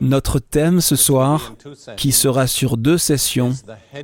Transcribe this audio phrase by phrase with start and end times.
[0.00, 1.54] Notre thème ce soir,
[1.96, 3.52] qui sera sur deux sessions,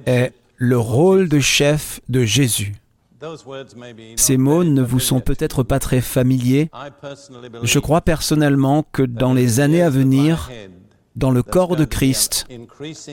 [0.06, 2.74] est le rôle de chef de Jésus.
[4.17, 6.71] Ces mots ne vous sont peut-être pas très familiers.
[7.63, 10.51] Je crois personnellement que dans les années à venir,
[11.17, 12.46] dans le corps de Christ,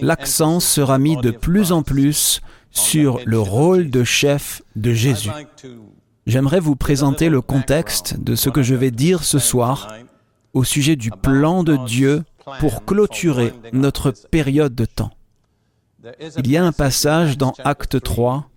[0.02, 2.42] l'accent sera mis de plus en plus
[2.72, 5.32] sur le rôle de chef de Jésus.
[6.28, 9.88] J'aimerais vous présenter le contexte de ce que je vais dire ce soir
[10.56, 12.24] au sujet du plan de Dieu
[12.60, 15.12] pour clôturer notre période de temps.
[16.38, 18.50] Il y a un passage dans Acte 3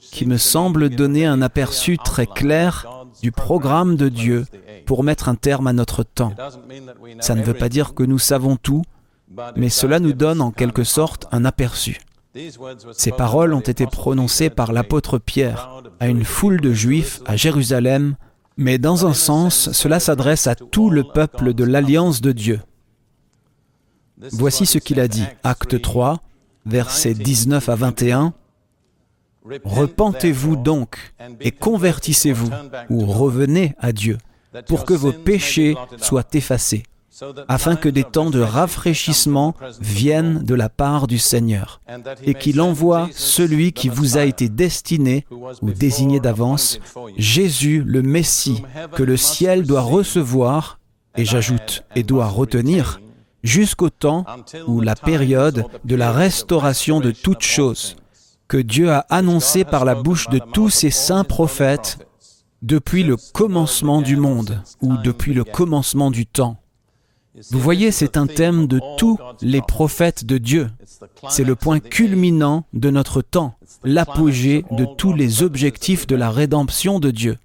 [0.00, 2.86] qui me semble donner un aperçu très clair
[3.22, 4.44] du programme de Dieu
[4.84, 6.34] pour mettre un terme à notre temps.
[7.20, 8.82] Ça ne veut pas dire que nous savons tout,
[9.56, 11.98] mais cela nous donne en quelque sorte un aperçu.
[12.92, 18.16] Ces paroles ont été prononcées par l'apôtre Pierre à une foule de Juifs à Jérusalem,
[18.58, 22.60] mais dans un sens, cela s'adresse à tout le peuple de l'alliance de Dieu.
[24.32, 26.20] Voici ce qu'il a dit, Acte 3,
[26.66, 28.34] versets 19 à 21.
[29.64, 32.50] Repentez-vous donc et convertissez-vous
[32.90, 34.18] ou revenez à Dieu
[34.66, 36.82] pour que vos péchés soient effacés,
[37.48, 41.80] afin que des temps de rafraîchissement viennent de la part du Seigneur,
[42.22, 45.26] et qu'il envoie celui qui vous a été destiné
[45.62, 46.80] ou désigné d'avance,
[47.16, 50.78] Jésus le Messie, que le ciel doit recevoir,
[51.16, 53.00] et j'ajoute, et doit retenir,
[53.42, 54.24] jusqu'au temps
[54.66, 57.96] où la période de la restauration de toutes choses,
[58.46, 61.98] que Dieu a annoncé par la bouche de tous ses saints prophètes
[62.62, 66.56] depuis le commencement du monde ou depuis le commencement du temps.
[67.50, 70.68] Vous voyez, c'est un thème de tous les prophètes de Dieu.
[71.28, 73.54] C'est le point culminant de notre temps,
[73.84, 77.36] l'apogée de tous les objectifs de la rédemption de Dieu.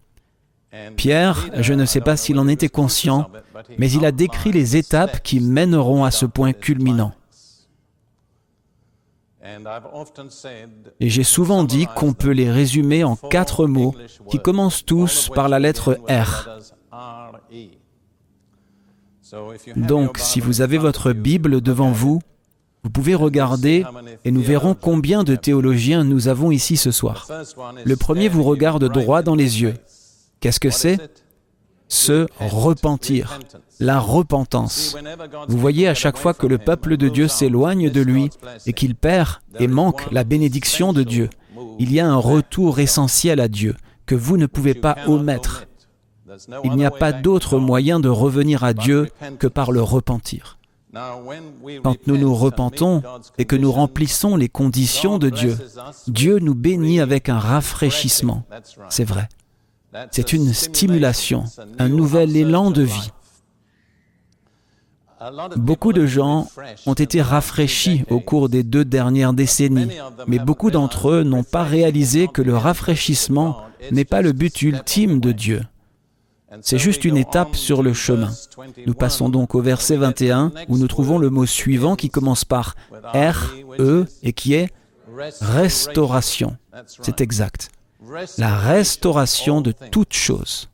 [0.95, 3.29] Pierre, je ne sais pas s'il en était conscient,
[3.77, 7.13] mais il a décrit les étapes qui mèneront à ce point culminant.
[10.99, 13.93] Et j'ai souvent dit qu'on peut les résumer en quatre mots
[14.29, 16.49] qui commencent tous par la lettre R.
[19.75, 22.21] Donc, si vous avez votre Bible devant vous,
[22.83, 23.85] vous pouvez regarder
[24.25, 27.27] et nous verrons combien de théologiens nous avons ici ce soir.
[27.85, 29.75] Le premier vous regarde droit dans les yeux.
[30.41, 30.99] Qu'est-ce que c'est?
[31.87, 33.39] Se repentir,
[33.79, 34.97] la repentance.
[35.47, 38.29] Vous voyez à chaque fois que le peuple de Dieu s'éloigne de lui
[38.65, 41.29] et qu'il perd et manque la bénédiction de Dieu,
[41.79, 45.65] il y a un retour essentiel à Dieu que vous ne pouvez pas omettre.
[46.63, 50.57] Il n'y a pas d'autre moyen de revenir à Dieu que par le repentir.
[50.93, 53.01] Quand nous nous repentons
[53.37, 55.57] et que nous remplissons les conditions de Dieu,
[56.07, 58.43] Dieu nous bénit avec un rafraîchissement.
[58.89, 59.27] C'est vrai.
[60.11, 61.45] C'est une stimulation,
[61.79, 63.11] un nouvel élan de vie.
[65.55, 66.49] Beaucoup de gens
[66.85, 69.87] ont été rafraîchis au cours des deux dernières décennies,
[70.27, 73.61] mais beaucoup d'entre eux n'ont pas réalisé que le rafraîchissement
[73.91, 75.61] n'est pas le but ultime de Dieu.
[76.61, 78.31] C'est juste une étape sur le chemin.
[78.85, 82.75] Nous passons donc au verset 21 où nous trouvons le mot suivant qui commence par
[83.13, 84.69] R, E et qui est
[85.41, 86.57] restauration.
[86.87, 87.69] C'est exact
[88.37, 90.69] la restauration de toutes choses.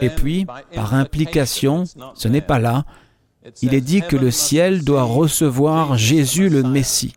[0.00, 2.84] Et puis, par implication, ce n'est pas là,
[3.60, 7.14] il est dit que le ciel doit recevoir Jésus le Messie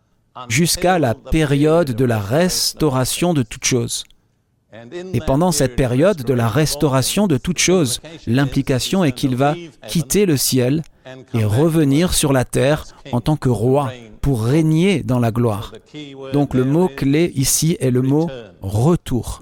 [0.49, 4.03] jusqu'à la période de la restauration de toutes choses.
[5.13, 9.55] Et pendant cette période de la restauration de toutes choses, l'implication est qu'il va
[9.87, 10.83] quitter le ciel
[11.33, 15.73] et revenir sur la terre en tant que roi pour régner dans la gloire.
[16.33, 18.29] Donc le mot clé ici est le mot
[18.61, 19.39] retour.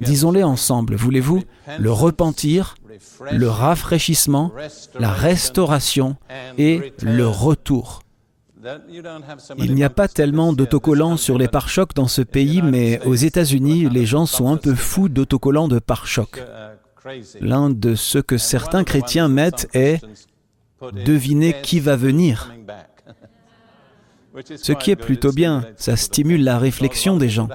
[0.00, 1.42] Disons-les ensemble, voulez-vous
[1.78, 2.76] Le repentir,
[3.32, 4.52] le rafraîchissement,
[4.98, 6.16] la restauration
[6.58, 8.03] et le retour.
[9.58, 13.88] Il n'y a pas tellement d'autocollants sur les pare-chocs dans ce pays, mais aux États-Unis,
[13.90, 16.42] les gens sont un peu fous d'autocollants de pare-chocs.
[17.40, 20.00] L'un de ceux que certains chrétiens mettent est
[20.92, 22.52] Devinez qui va venir.
[24.56, 27.48] Ce qui est plutôt bien, ça stimule la réflexion des gens.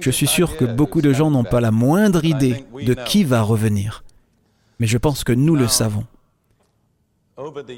[0.00, 3.42] Je suis sûr que beaucoup de gens n'ont pas la moindre idée de qui va
[3.42, 4.04] revenir.
[4.78, 6.06] Mais je pense que nous le savons.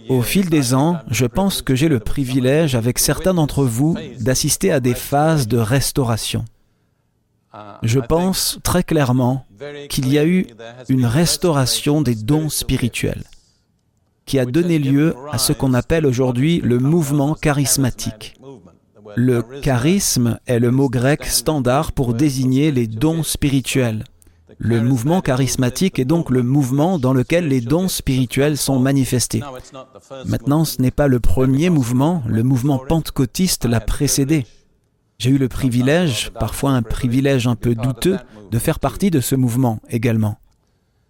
[0.08, 4.72] Au fil des ans, je pense que j'ai le privilège, avec certains d'entre vous, d'assister
[4.72, 6.44] à des phases de restauration.
[7.82, 9.46] Je pense très clairement
[9.88, 10.46] qu'il y a eu
[10.88, 13.24] une restauration des dons spirituels
[14.24, 18.34] qui a donné lieu à ce qu'on appelle aujourd'hui le mouvement charismatique.
[19.16, 24.04] Le charisme est le mot grec standard pour désigner les dons spirituels.
[24.64, 29.42] Le mouvement charismatique est donc le mouvement dans lequel les dons spirituels sont manifestés.
[30.24, 34.46] Maintenant, ce n'est pas le premier mouvement, le mouvement pentecôtiste l'a précédé.
[35.18, 38.18] J'ai eu le privilège, parfois un privilège un peu douteux,
[38.52, 40.38] de faire partie de ce mouvement également.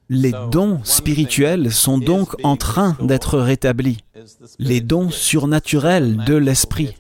[0.09, 3.99] Les dons spirituels sont donc en train d'être rétablis,
[4.59, 6.95] les dons surnaturels de l'Esprit.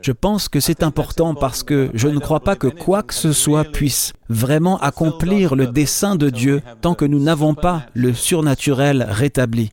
[0.00, 3.32] Je pense que c'est important parce que je ne crois pas que quoi que ce
[3.32, 9.06] soit puisse vraiment accomplir le dessein de Dieu tant que nous n'avons pas le surnaturel
[9.08, 9.70] rétabli.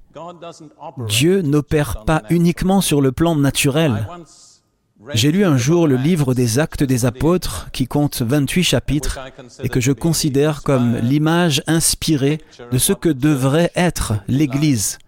[1.08, 4.08] Dieu n'opère pas uniquement sur le plan naturel.
[5.14, 9.20] J'ai lu un jour le livre des actes des apôtres qui compte 28 chapitres
[9.64, 12.42] et que je considère comme l'image inspirée
[12.72, 15.00] de ce que devrait être l'Église.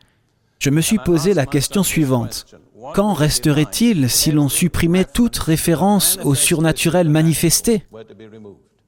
[0.60, 2.46] Je me suis posé la question suivante.
[2.94, 7.84] Quand resterait-il si l'on supprimait toute référence au surnaturel manifesté?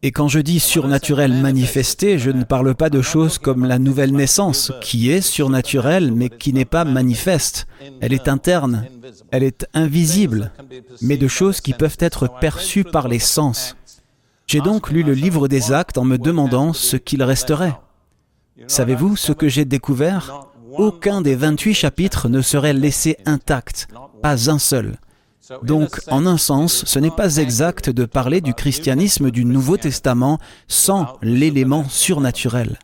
[0.01, 4.11] Et quand je dis surnaturel manifesté, je ne parle pas de choses comme la nouvelle
[4.11, 7.67] naissance, qui est surnaturelle mais qui n'est pas manifeste.
[8.01, 8.85] Elle est interne,
[9.31, 10.51] elle est invisible,
[11.01, 13.77] mais de choses qui peuvent être perçues par les sens.
[14.47, 17.79] J'ai donc lu le livre des actes en me demandant ce qu'il resterait.
[18.67, 20.47] Savez-vous ce que j'ai découvert?
[20.77, 23.87] Aucun des 28 chapitres ne serait laissé intact,
[24.21, 24.97] pas un seul.
[25.63, 30.39] Donc, en un sens, ce n'est pas exact de parler du christianisme du Nouveau Testament
[30.67, 32.79] sans l'élément surnaturel.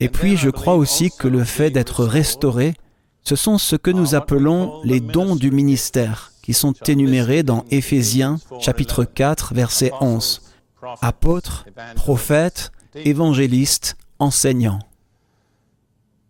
[0.00, 2.74] Et puis, je crois aussi que le fait d'être restauré,
[3.22, 8.38] ce sont ce que nous appelons les dons du ministère, qui sont énumérés dans Éphésiens
[8.60, 10.40] chapitre 4, verset 11.
[11.02, 11.66] Apôtres,
[11.96, 14.78] prophètes, évangélistes, enseignants.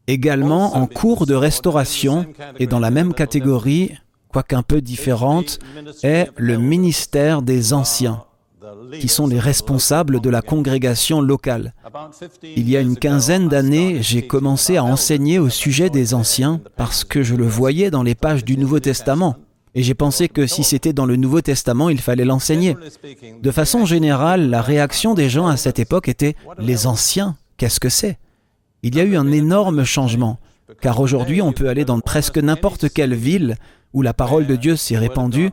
[0.09, 2.25] Également en cours de restauration
[2.59, 3.93] et dans la même catégorie,
[4.29, 5.59] quoiqu'un peu différente,
[6.03, 8.25] est le ministère des anciens,
[8.99, 11.75] qui sont les responsables de la congrégation locale.
[12.43, 17.05] Il y a une quinzaine d'années, j'ai commencé à enseigner au sujet des anciens parce
[17.05, 19.37] que je le voyais dans les pages du Nouveau Testament.
[19.75, 22.79] Et j'ai pensé que si c'était dans le Nouveau Testament, il fallait l'enseigner.
[23.43, 27.91] De façon générale, la réaction des gens à cette époque était⁇ Les anciens, qu'est-ce que
[27.91, 28.13] c'est?⁇
[28.83, 30.39] Il y a eu un énorme changement,
[30.81, 33.57] car aujourd'hui on peut aller dans presque n'importe quelle ville
[33.93, 35.51] où la parole de Dieu s'est répandue,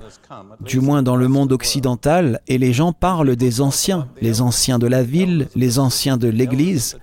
[0.59, 4.87] du moins dans le monde occidental, et les gens parlent des anciens, les anciens de
[4.87, 6.97] la ville, les anciens de l'Église.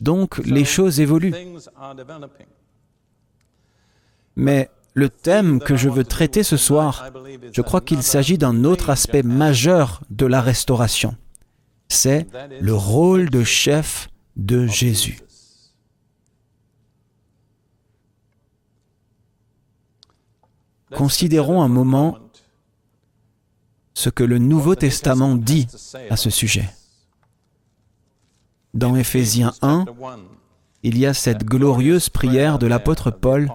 [0.00, 1.34] Donc les choses évoluent.
[4.36, 7.10] Mais le thème que je veux traiter ce soir,
[7.52, 11.16] je crois qu'il s'agit d'un autre aspect majeur de la restauration.
[11.88, 12.28] C'est
[12.60, 15.18] le rôle de chef de Jésus.
[20.94, 22.18] Considérons un moment
[23.94, 25.66] ce que le Nouveau Testament dit
[26.08, 26.70] à ce sujet.
[28.74, 29.86] Dans Éphésiens 1,
[30.82, 33.50] il y a cette glorieuse prière de l'apôtre Paul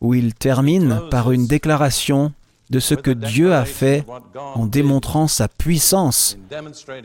[0.00, 2.32] où il termine par une déclaration
[2.70, 4.04] de ce que Dieu a fait
[4.36, 6.38] en démontrant sa puissance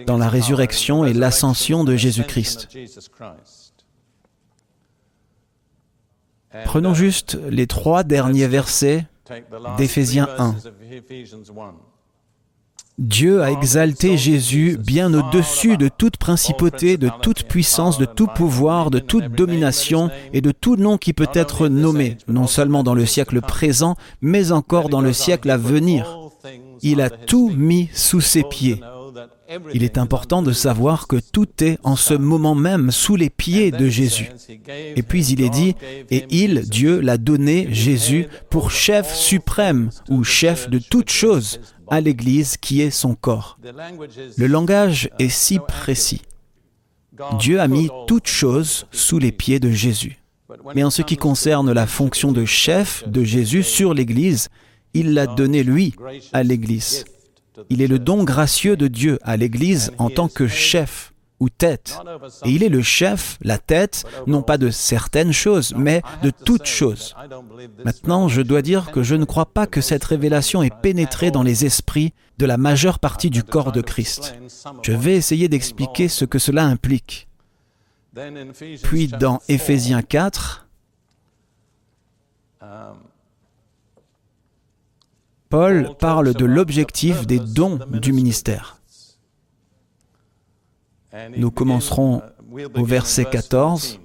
[0.06, 2.70] dans la résurrection et l'ascension de Jésus-Christ.
[6.66, 9.06] Prenons juste les trois derniers versets
[9.78, 10.56] d'Éphésiens 1.
[12.98, 18.92] Dieu a exalté Jésus bien au-dessus de toute principauté, de toute puissance, de tout pouvoir,
[18.92, 23.06] de toute domination et de tout nom qui peut être nommé, non seulement dans le
[23.06, 26.30] siècle présent, mais encore dans le siècle à venir.
[26.82, 28.82] Il a tout mis sous ses pieds.
[29.74, 33.72] Il est important de savoir que tout est en ce moment même sous les pieds
[33.72, 34.30] de Jésus.
[34.96, 35.76] Et puis il est dit,
[36.12, 42.02] et il, Dieu, l'a donné, Jésus, pour chef suprême ou chef de toute chose à
[42.02, 43.58] l'Église qui est son corps.
[44.38, 46.22] Le langage est si précis.
[47.40, 50.20] Dieu a mis toute chose sous les pieds de Jésus.
[50.76, 54.50] Mais en ce qui concerne la fonction de chef de Jésus sur l'Église,
[54.94, 55.94] il l'a donné lui
[56.34, 57.06] à l'Église.
[57.70, 61.98] Il est le don gracieux de Dieu à l'Église en tant que chef ou tête.
[62.44, 66.66] Et il est le chef, la tête, non pas de certaines choses, mais de toutes
[66.66, 67.16] choses.
[67.86, 71.44] Maintenant, je dois dire que je ne crois pas que cette révélation ait pénétré dans
[71.44, 74.36] les esprits de la majeure partie du corps de Christ.
[74.84, 77.28] Je vais essayer d'expliquer ce que cela implique.
[78.84, 80.68] Puis dans Éphésiens 4,
[85.50, 88.78] Paul parle de l'objectif des dons du ministère.
[91.36, 92.22] Nous commencerons
[92.76, 94.00] au verset 14,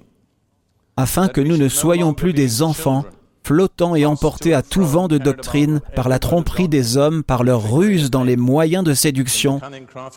[0.97, 3.05] afin que nous ne soyons plus des enfants
[3.43, 7.71] flottant et emportés à tout vent de doctrine par la tromperie des hommes, par leur
[7.71, 9.61] ruse dans les moyens de séduction,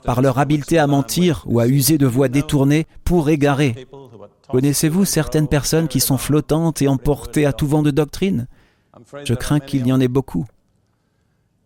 [0.05, 3.87] par leur habileté à mentir ou à user de voix détournées pour égarer.
[4.49, 8.47] Connaissez-vous certaines personnes qui sont flottantes et emportées à tout vent de doctrine?
[9.25, 10.47] Je crains qu'il y en ait beaucoup.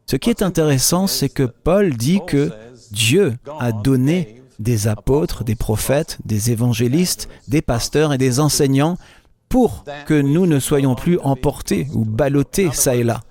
[0.06, 2.50] Ce qui est intéressant, c'est que Paul dit que
[2.90, 8.96] Dieu a donné des apôtres, des prophètes, des évangélistes, des pasteurs et des enseignants
[9.48, 13.22] pour que nous ne soyons plus emportés ou ballottés ça et là.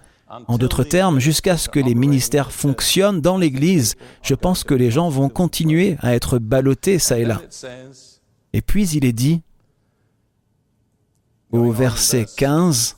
[0.48, 4.90] En d'autres termes, jusqu'à ce que les ministères fonctionnent dans l'Église, je pense que les
[4.90, 7.42] gens vont continuer à être ballottés ça et là.
[8.54, 9.42] Et puis il est dit
[11.52, 12.96] au verset 15,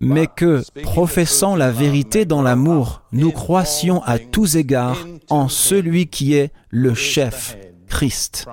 [0.00, 6.34] mais que, professant la vérité dans l'amour, nous croissions à tous égards en celui qui
[6.34, 7.56] est le chef,
[7.88, 8.46] Christ.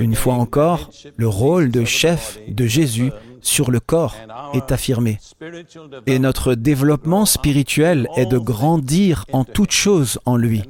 [0.00, 4.16] Une fois encore, le rôle de chef de Jésus sur le corps
[4.52, 5.18] est affirmé.
[6.06, 10.62] Et notre développement spirituel est de grandir en toutes choses en lui.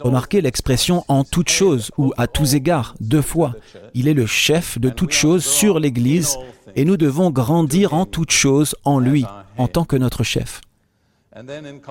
[0.00, 3.54] Remarquez l'expression en toutes choses ou à tous égards deux fois.
[3.92, 6.38] Il est le chef de toutes choses sur l'Église
[6.76, 9.24] et nous devons grandir en toutes choses en lui
[9.56, 10.60] en tant que notre chef.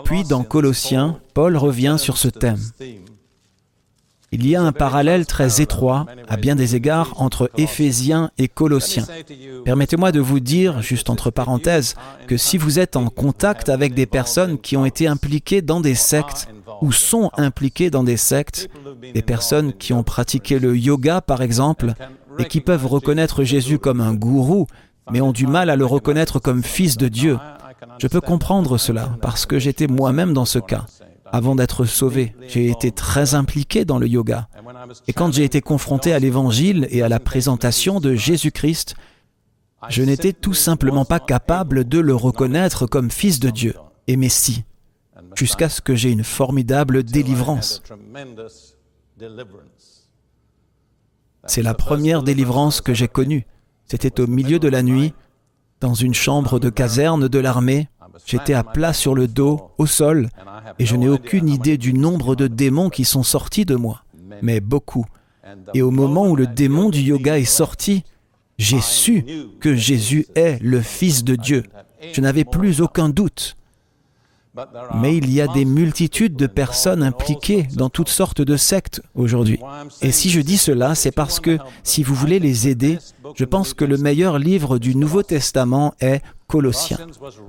[0.06, 2.60] Puis dans Colossiens, Paul revient sur ce thème.
[4.36, 9.06] Il y a un parallèle très étroit, à bien des égards, entre Éphésiens et Colossiens.
[9.64, 11.94] Permettez-moi de vous dire, juste entre parenthèses,
[12.26, 15.94] que si vous êtes en contact avec des personnes qui ont été impliquées dans des
[15.94, 16.48] sectes
[16.82, 18.70] ou sont impliquées dans des sectes,
[19.14, 21.94] des personnes qui ont pratiqué le yoga par exemple,
[22.40, 24.68] et qui peuvent reconnaître Jésus comme un gourou,
[25.12, 27.38] mais ont du mal à le reconnaître comme fils de Dieu,
[28.00, 30.86] je peux comprendre cela parce que j'étais moi-même dans ce cas.
[31.32, 34.48] Avant d'être sauvé, j'ai été très impliqué dans le yoga.
[35.08, 38.96] Et quand j'ai été confronté à l'Évangile et à la présentation de Jésus-Christ,
[39.90, 43.74] je n'étais tout simplement pas capable de le reconnaître comme fils de Dieu
[44.08, 44.64] et Messie,
[45.36, 47.82] jusqu'à ce que j'ai une formidable délivrance.
[51.46, 53.46] C'est la première délivrance que j'ai connue.
[53.86, 55.14] C'était au milieu de la nuit,
[55.82, 57.90] dans une chambre de caserne de l'armée,
[58.26, 60.30] J'étais à plat sur le dos, au sol,
[60.80, 64.04] et je n'ai aucune idée du nombre de démons qui sont sortis de moi,
[64.42, 65.06] mais beaucoup.
[65.74, 68.04] Et au moment où le démon du yoga est sorti,
[68.58, 69.26] j'ai su
[69.60, 71.64] que Jésus est le Fils de Dieu.
[72.14, 73.58] Je n'avais plus aucun doute.
[74.96, 79.60] Mais il y a des multitudes de personnes impliquées dans toutes sortes de sectes aujourd'hui.
[80.02, 83.00] Et si je dis cela, c'est parce que si vous voulez les aider,
[83.36, 87.00] je pense que le meilleur livre du Nouveau Testament est Colossiens.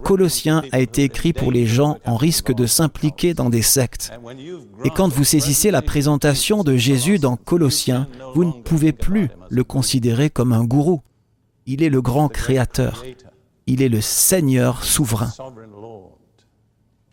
[0.02, 4.12] Colossiens a été écrit pour les gens en risque de s'impliquer dans des sectes.
[4.84, 9.62] Et quand vous saisissez la présentation de Jésus dans Colossiens, vous ne pouvez plus le
[9.62, 11.02] considérer comme un gourou.
[11.66, 13.04] Il est le grand créateur.
[13.66, 15.32] Il est le Seigneur souverain.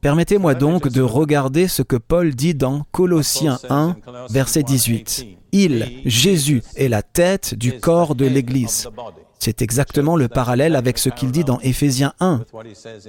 [0.02, 3.96] Permettez-moi donc de regarder ce que Paul dit dans Colossiens 1,
[4.32, 5.26] verset 18.
[5.52, 8.90] Il, Jésus, est la tête du corps de l'Église.
[9.38, 12.46] C'est exactement le parallèle avec ce qu'il dit dans Éphésiens 1.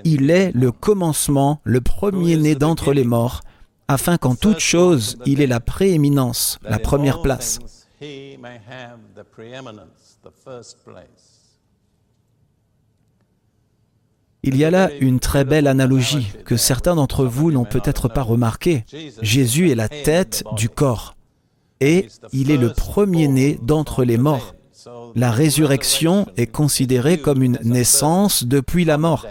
[0.04, 3.40] Il est le commencement, le premier-né d'entre les morts,
[3.88, 7.58] afin qu'en toute chose, il ait la prééminence, la première place.
[14.44, 18.22] Il y a là une très belle analogie que certains d'entre vous n'ont peut-être pas
[18.22, 18.84] remarquée.
[19.20, 21.14] Jésus est la tête du corps
[21.80, 24.54] et il est le premier-né d'entre les morts.
[25.14, 29.26] La résurrection est considérée comme une naissance depuis la mort.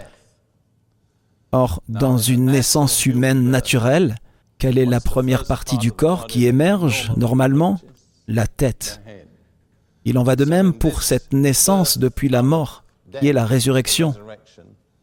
[1.50, 4.16] Or, dans une naissance humaine naturelle,
[4.58, 7.78] quelle est la première partie du corps qui émerge normalement?
[8.28, 9.02] La tête.
[10.06, 12.84] Il en va de même pour cette naissance depuis la mort,
[13.20, 14.14] qui est la résurrection.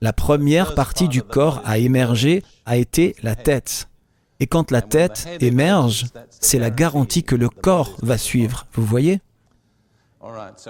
[0.01, 3.89] La première partie du corps à émerger a été la tête.
[4.39, 8.67] Et quand la tête émerge, c'est la garantie que le corps va suivre.
[8.73, 9.19] Vous voyez?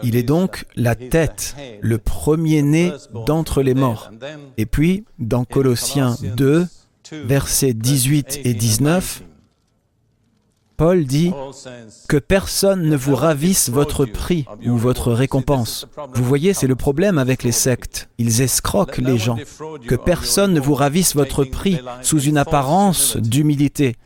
[0.03, 2.91] Il est donc la tête, le premier-né
[3.25, 4.09] d'entre les morts.
[4.57, 6.67] Et puis, dans Colossiens 2,
[7.11, 9.23] versets 18 et 19,
[10.79, 11.33] Paul dit
[12.07, 15.85] que personne ne vous ravisse votre prix ou votre récompense.
[16.13, 18.07] Vous voyez, c'est le problème avec les sectes.
[18.17, 19.37] Ils escroquent les gens.
[19.89, 23.97] Que personne ne vous ravisse votre prix sous une apparence d'humilité.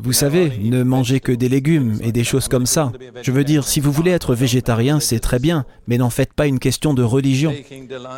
[0.00, 2.92] Vous savez, ne mangez que des légumes et des choses comme ça.
[3.22, 6.46] Je veux dire, si vous voulez être végétarien, c'est très bien, mais n'en faites pas
[6.46, 7.54] une question de religion.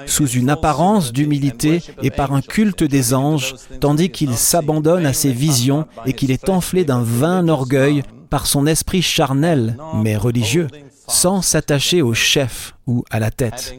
[0.07, 5.33] Sous une apparence d'humilité et par un culte des anges, tandis qu'il s'abandonne à ses
[5.33, 10.69] visions et qu'il est enflé d'un vain orgueil par son esprit charnel, mais religieux.
[11.11, 13.75] sans s'attacher au chef ou à la tête,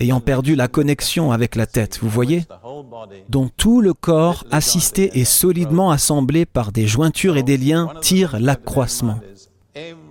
[0.00, 2.44] ayant perdu la connexion avec la tête, vous voyez?
[3.28, 8.38] dont tout le corps, assisté et solidement assemblé par des jointures et des liens, tire
[8.38, 9.18] l'accroissement.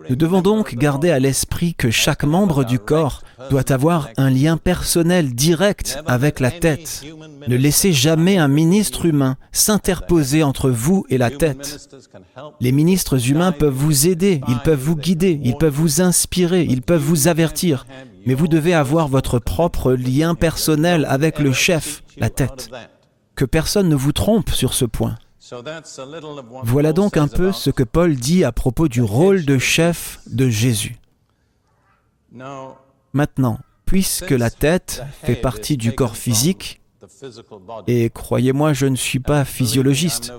[0.09, 4.57] Nous devons donc garder à l'esprit que chaque membre du corps doit avoir un lien
[4.57, 7.03] personnel direct avec la tête.
[7.47, 11.89] Ne laissez jamais un ministre humain s'interposer entre vous et la tête.
[12.59, 16.81] Les ministres humains peuvent vous aider, ils peuvent vous guider, ils peuvent vous inspirer, ils
[16.81, 17.85] peuvent vous avertir,
[18.25, 22.69] mais vous devez avoir votre propre lien personnel avec le chef, la tête.
[23.35, 25.17] Que personne ne vous trompe sur ce point.
[26.63, 30.49] Voilà donc un peu ce que Paul dit à propos du rôle de chef de
[30.49, 30.97] Jésus.
[33.13, 36.81] Maintenant, puisque la tête fait partie du corps physique,
[37.87, 40.33] et croyez-moi, je ne suis pas physiologiste.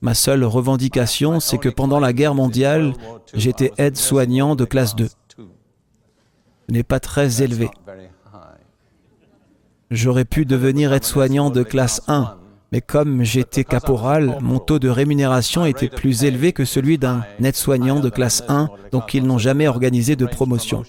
[0.00, 2.94] Ma seule revendication, c'est que pendant la guerre mondiale,
[3.34, 5.08] j'étais aide-soignant de classe 2.
[6.68, 7.70] N'est pas très élevé.
[9.90, 12.36] J'aurais pu devenir aide-soignant de classe 1,
[12.72, 18.00] mais comme j'étais caporal, mon taux de rémunération était plus élevé que celui d'un aide-soignant
[18.00, 20.82] de classe 1, donc ils n'ont jamais organisé de promotion.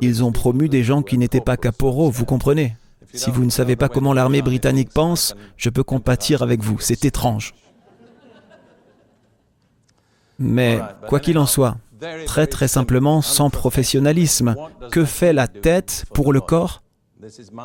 [0.00, 2.76] Ils ont promu des gens qui n'étaient pas caporaux, vous comprenez?
[3.12, 7.04] Si vous ne savez pas comment l'armée britannique pense, je peux compatir avec vous, c'est
[7.04, 7.54] étrange.
[10.38, 11.76] Mais quoi qu'il en soit,
[12.26, 14.56] très très simplement, sans professionnalisme,
[14.90, 16.82] que fait la tête pour le corps?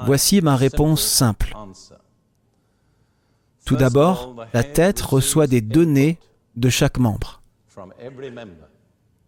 [0.05, 1.55] Voici ma réponse simple.
[3.65, 6.19] Tout d'abord, la tête reçoit des données
[6.55, 7.41] de chaque membre.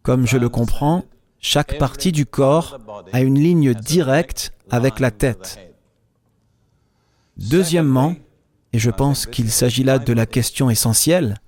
[0.04, 1.04] Comme je le comprends,
[1.40, 2.78] chaque partie du corps
[3.14, 5.60] a une ligne directe avec la tête.
[7.38, 8.16] Deuxièmement,
[8.74, 11.40] et je pense qu'il s'agit là de la question essentielle,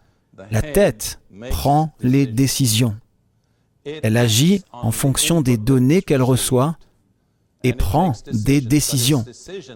[0.52, 2.96] la tête prend les décisions.
[3.86, 6.78] Elle agit en fonction des données qu'elle reçoit
[7.64, 9.26] et prend des décisions.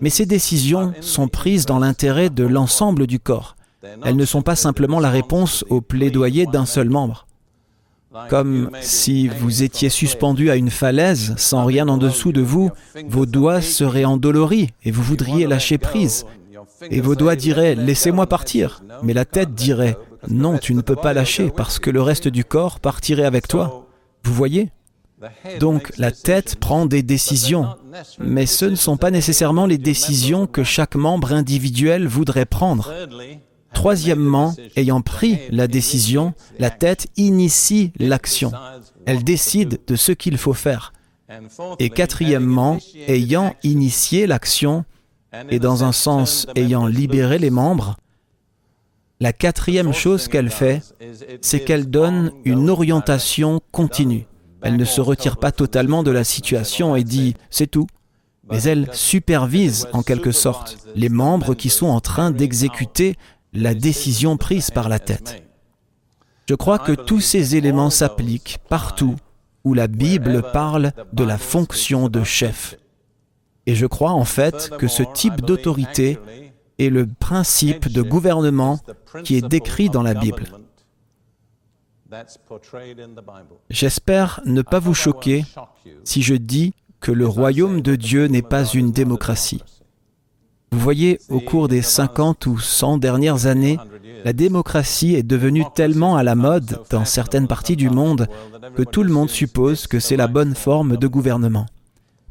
[0.01, 3.55] Mais ces décisions sont prises dans l'intérêt de l'ensemble du corps.
[4.03, 7.27] Elles ne sont pas simplement la réponse au plaidoyer d'un seul membre.
[8.29, 12.69] Comme si vous étiez suspendu à une falaise sans rien en dessous de vous,
[13.08, 16.25] vos doigts seraient endoloris et vous voudriez lâcher prise.
[16.91, 19.97] Et vos doigts diraient⁇ Laissez-moi partir⁇ mais la tête dirait⁇
[20.32, 23.83] Non, tu ne peux pas lâcher parce que le reste du corps partirait avec toi.
[24.23, 24.69] Vous voyez?
[25.59, 27.67] Donc la tête prend des décisions,
[28.19, 32.93] mais ce ne sont pas nécessairement les décisions que chaque membre individuel voudrait prendre.
[33.73, 38.51] Troisièmement, ayant pris la décision, la tête initie l'action.
[39.05, 40.93] Elle décide de ce qu'il faut faire.
[41.79, 44.86] Et quatrièmement, ayant initié l'action,
[45.49, 47.97] et dans un sens ayant libéré les membres,
[49.19, 50.82] la quatrième chose qu'elle fait,
[51.41, 54.28] c'est qu'elle donne une orientation continue.
[54.62, 57.86] Elle ne se retire pas totalement de la situation et dit⁇ c'est tout⁇
[58.52, 63.15] mais elle supervise en quelque sorte les membres qui sont en train d'exécuter
[63.54, 65.43] la décision prise par la tête.
[66.49, 69.15] Je crois que tous ces éléments s'appliquent partout
[69.63, 72.76] où la Bible parle de la fonction de chef.
[73.65, 76.19] Et je crois en fait que ce type d'autorité
[76.79, 78.79] est le principe de gouvernement
[79.23, 80.45] qui est décrit dans la Bible.
[83.69, 85.45] J'espère ne pas vous choquer
[86.03, 89.62] si je dis que le royaume de Dieu n'est pas une démocratie.
[90.71, 93.77] Vous voyez, au cours des 50 ou 100 dernières années,
[94.25, 98.27] la démocratie est devenue tellement à la mode dans certaines parties du monde
[98.75, 101.65] que tout le monde suppose que c'est la bonne forme de gouvernement.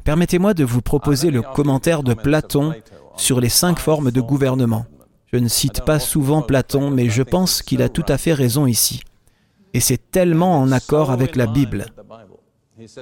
[0.05, 2.75] Permettez-moi de vous proposer le commentaire de Platon
[3.17, 4.87] sur les cinq formes de gouvernement.
[5.33, 8.67] Je ne cite pas souvent Platon, mais je pense qu'il a tout à fait raison
[8.67, 9.01] ici.
[9.75, 11.87] Et c'est tellement en accord avec la Bible.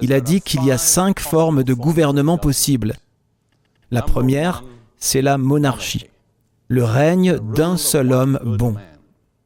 [0.02, 2.94] Il a dit qu'il y a cinq formes de gouvernement possibles.
[3.90, 4.62] La première,
[4.96, 6.06] c'est la monarchie,
[6.68, 8.76] le règne d'un seul homme bon.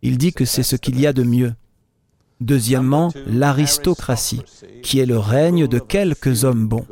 [0.03, 1.55] Il dit que c'est ce qu'il y a de mieux.
[2.41, 4.43] Deuxièmement, l'aristocratie,
[4.83, 6.87] qui est le règne de quelques hommes bons,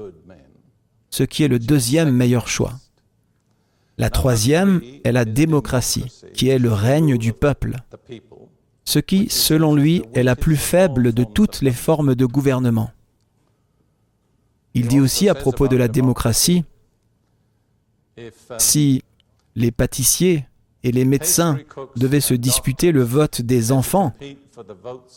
[1.10, 2.72] ce qui est le deuxième meilleur choix.
[3.98, 7.76] La troisième est la démocratie, qui est le règne du peuple,
[8.84, 12.90] ce qui, selon lui, est la plus faible de toutes les formes de gouvernement.
[14.74, 16.64] Il dit aussi à propos de la démocratie,
[18.58, 19.02] si
[19.54, 20.46] les pâtissiers
[20.82, 21.58] et les médecins
[21.96, 24.14] devaient se disputer le vote des enfants,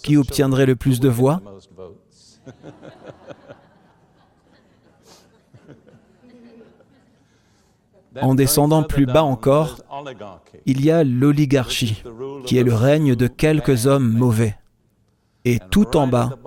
[0.04, 1.42] qui obtiendrait le plus de voix?
[8.22, 9.82] En descendant plus bas encore,
[10.66, 12.04] il y a l'oligarchie,
[12.46, 14.56] qui est le règne de quelques hommes mauvais.
[15.44, 16.38] Et tout en bas,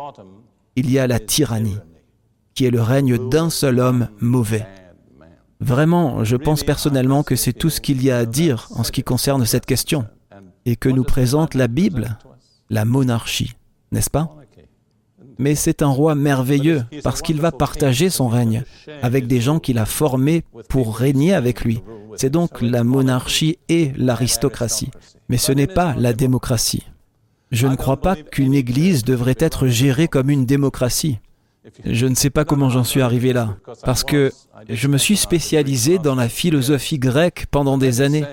[0.76, 1.78] il y a la tyrannie,
[2.54, 4.66] qui est le règne d'un seul homme mauvais.
[5.61, 8.92] Vraiment, je pense personnellement que c'est tout ce qu'il y a à dire en ce
[8.92, 10.07] qui concerne cette question,
[10.64, 12.18] et que nous présente la Bible,
[12.70, 13.54] la monarchie,
[13.92, 14.38] n'est-ce pas?
[15.38, 18.64] Mais c'est un roi merveilleux parce qu'il va partager son règne
[19.03, 21.81] avec des gens qu'il a formés pour régner avec lui.
[22.16, 24.90] C'est donc la monarchie et l'aristocratie,
[25.29, 26.85] mais ce n'est pas la démocratie.
[27.51, 31.18] Je ne crois pas qu'une Église devrait être gérée comme une démocratie.
[31.85, 34.33] Je ne sais pas comment j'en suis arrivé là, parce que
[34.68, 38.24] je me suis spécialisé dans la philosophie grecque pendant des années,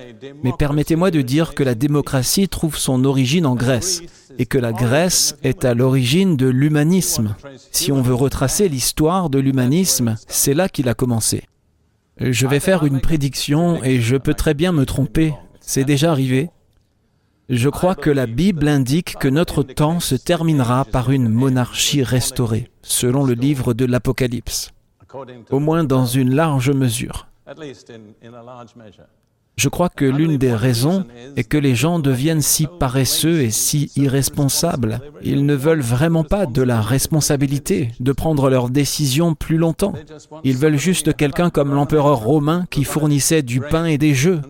[0.43, 4.01] mais permettez-moi de dire que la démocratie trouve son origine en Grèce
[4.37, 7.35] et que la Grèce est à l'origine de l'humanisme.
[7.71, 11.43] Si on veut retracer l'histoire de l'humanisme, c'est là qu'il a commencé.
[12.19, 15.33] Je vais faire une prédiction et je peux très bien me tromper.
[15.59, 16.49] C'est déjà arrivé.
[17.49, 22.71] Je crois que la Bible indique que notre temps se terminera par une monarchie restaurée,
[22.85, 24.71] selon le livre de l'Apocalypse,
[25.49, 27.27] au moins dans une large mesure.
[29.57, 31.05] Je crois que l'une des raisons
[31.37, 34.99] est que les gens deviennent si paresseux et si irresponsables.
[35.23, 39.93] Ils ne veulent vraiment pas de la responsabilité, de prendre leurs décisions plus longtemps.
[40.43, 44.41] Ils veulent juste quelqu'un comme l'empereur romain qui fournissait du pain et des jeux.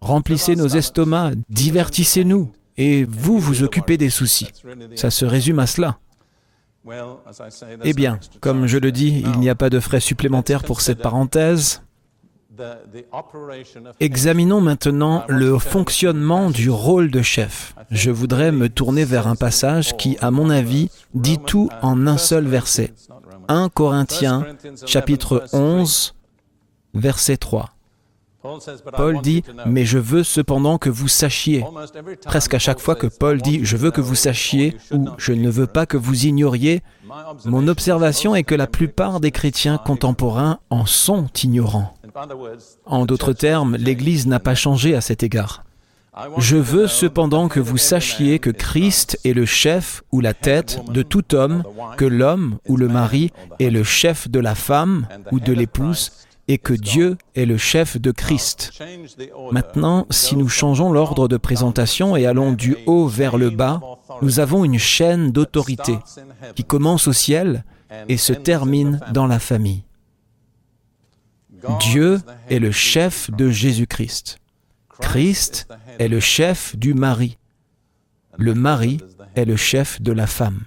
[0.00, 4.48] Remplissez nos estomacs, divertissez-nous, et vous vous occupez des soucis.
[4.94, 5.98] Ça se résume à cela.
[7.84, 11.00] Eh bien, comme je le dis, il n'y a pas de frais supplémentaires pour cette
[11.00, 11.82] parenthèse.
[14.00, 17.74] Examinons maintenant le fonctionnement du rôle de chef.
[17.90, 22.18] Je voudrais me tourner vers un passage qui, à mon avis, dit tout en un
[22.18, 22.92] seul verset.
[23.48, 24.44] 1 Corinthiens
[24.86, 26.14] chapitre 11,
[26.94, 27.70] verset 3.
[28.96, 31.64] Paul dit, mais je veux cependant que vous sachiez.
[32.24, 35.50] Presque à chaque fois que Paul dit, je veux que vous sachiez ou je ne
[35.50, 36.82] veux pas que vous ignoriez,
[37.46, 41.94] mon observation est que la plupart des chrétiens contemporains en sont ignorants.
[42.86, 45.64] En d'autres termes, l'Église n'a pas changé à cet égard.
[46.38, 51.02] Je veux cependant que vous sachiez que Christ est le chef ou la tête de
[51.02, 51.62] tout homme,
[51.96, 56.10] que l'homme ou le mari est le chef de la femme ou de l'épouse,
[56.48, 58.72] et que Dieu est le chef de Christ.
[59.52, 63.80] Maintenant, si nous changeons l'ordre de présentation et allons du haut vers le bas,
[64.22, 65.98] nous avons une chaîne d'autorité
[66.54, 67.64] qui commence au ciel
[68.08, 69.84] et se termine dans la famille.
[71.80, 74.38] Dieu est le chef de Jésus-Christ.
[75.00, 77.36] Christ est le chef du mari.
[78.36, 78.98] Le mari
[79.34, 80.62] est le chef de la femme.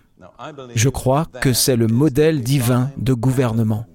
[0.76, 3.86] Je crois que c'est le modèle divin de gouvernement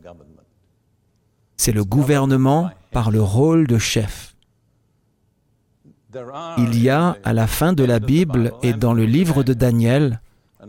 [1.56, 4.34] c'est le gouvernement par le rôle de chef.
[6.58, 10.20] Il y a à la fin de la Bible et dans le livre de Daniel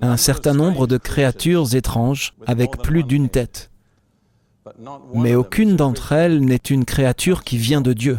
[0.01, 3.71] un certain nombre de créatures étranges avec plus d'une tête.
[5.13, 8.17] Mais aucune d'entre elles n'est une créature qui vient de Dieu.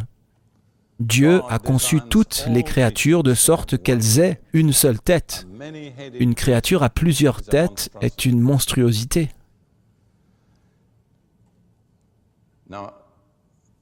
[0.99, 5.47] Dieu a conçu toutes les créatures de sorte qu'elles aient une seule tête.
[6.19, 9.29] Une créature à plusieurs têtes est une monstruosité.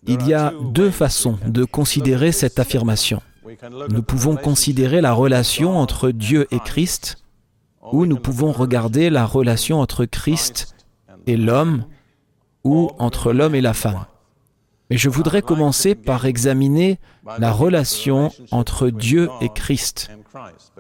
[0.07, 3.21] Il y a deux façons de considérer cette affirmation.
[3.91, 7.17] Nous pouvons considérer la relation entre Dieu et Christ,
[7.93, 10.75] ou nous pouvons regarder la relation entre Christ
[11.27, 11.85] et l'homme,
[12.65, 14.07] ou entre l'homme et la femme.
[14.91, 16.99] Mais je voudrais commencer par examiner
[17.39, 20.11] la relation entre Dieu et Christ,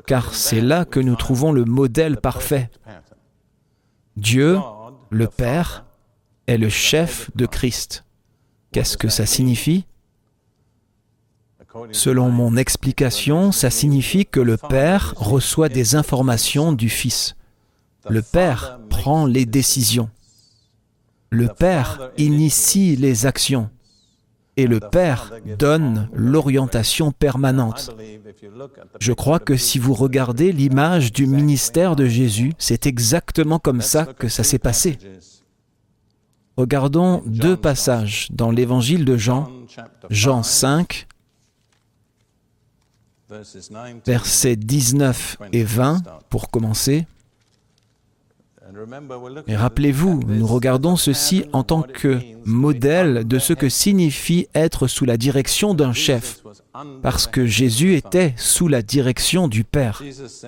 [0.06, 2.70] car c'est là que nous trouvons le modèle parfait.
[4.16, 4.58] Dieu,
[5.10, 5.85] le Père,
[6.46, 8.04] est le chef de Christ.
[8.72, 9.86] Qu'est-ce que ça signifie?
[11.92, 17.36] Selon mon explication, ça signifie que le Père reçoit des informations du Fils.
[18.08, 20.08] Le Père prend les décisions.
[21.30, 23.68] Le Père initie les actions.
[24.56, 27.94] Et le Père donne l'orientation permanente.
[29.00, 34.06] Je crois que si vous regardez l'image du ministère de Jésus, c'est exactement comme ça
[34.06, 34.98] que ça s'est passé.
[36.56, 39.50] Regardons deux passages dans l'évangile de Jean,
[40.08, 41.06] Jean 5,
[44.06, 47.06] versets 19 et 20 pour commencer.
[49.46, 55.04] Et rappelez-vous, nous regardons ceci en tant que modèle de ce que signifie être sous
[55.04, 56.42] la direction d'un chef,
[57.02, 60.02] parce que Jésus était sous la direction du Père.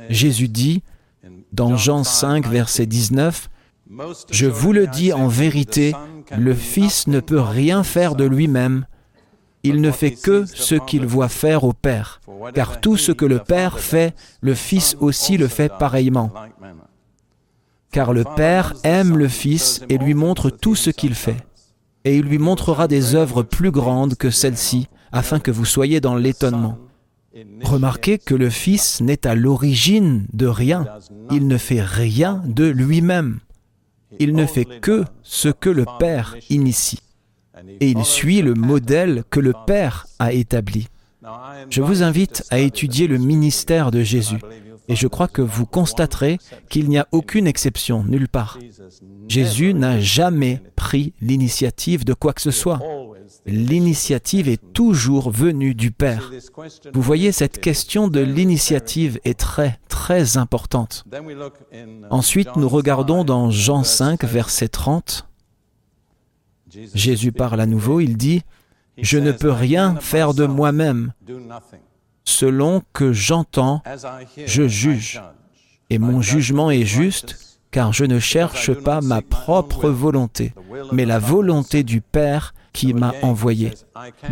[0.08, 0.82] Jésus dit,
[1.52, 3.50] dans Jean 5, verset 19,
[4.30, 5.94] je vous le dis en vérité,
[6.36, 8.86] le Fils ne peut rien faire de lui-même.
[9.62, 12.20] Il ne fait que ce qu'il voit faire au Père,
[12.54, 16.30] car tout ce que le Père fait, le Fils aussi le fait pareillement.
[17.90, 21.38] car le Père aime le Fils et lui montre tout ce qu'il fait.
[22.04, 26.14] Et il lui montrera des œuvres plus grandes que celles-ci, afin que vous soyez dans
[26.14, 26.78] l'étonnement.
[27.62, 30.86] Remarquez que le Fils n'est à l'origine de rien.
[31.30, 33.40] Il ne fait rien de lui-même.
[34.18, 37.00] Il ne fait que ce que le Père initie.
[37.80, 40.88] Et il suit le modèle que le Père a établi.
[41.68, 44.38] Je vous invite à étudier le ministère de Jésus.
[44.88, 46.38] Et je crois que vous constaterez
[46.70, 48.58] qu'il n'y a aucune exception nulle part.
[49.28, 52.80] Jésus n'a jamais pris l'initiative de quoi que ce soit.
[53.46, 56.30] L'initiative est toujours venue du Père.
[56.92, 61.04] Vous voyez, cette question de l'initiative est très, très importante.
[62.10, 65.26] Ensuite, nous regardons dans Jean 5, verset 30.
[66.94, 68.42] Jésus parle à nouveau, il dit,
[68.98, 71.12] Je ne peux rien faire de moi-même.
[72.24, 73.82] Selon que j'entends,
[74.46, 75.22] je juge.
[75.88, 80.52] Et mon jugement est juste, car je ne cherche pas ma propre volonté,
[80.92, 83.72] mais la volonté du Père qui m'a envoyé.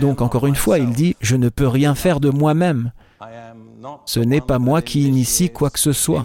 [0.01, 2.93] Donc encore une fois, il dit, je ne peux rien faire de moi-même.
[4.05, 6.25] Ce n'est pas moi qui initie quoi que ce soit.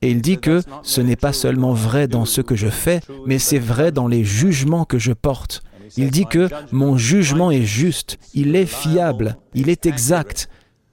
[0.00, 3.40] Et il dit que ce n'est pas seulement vrai dans ce que je fais, mais
[3.40, 5.64] c'est vrai dans les jugements que je porte.
[5.96, 10.48] Il dit que mon jugement est juste, il est fiable, il est exact,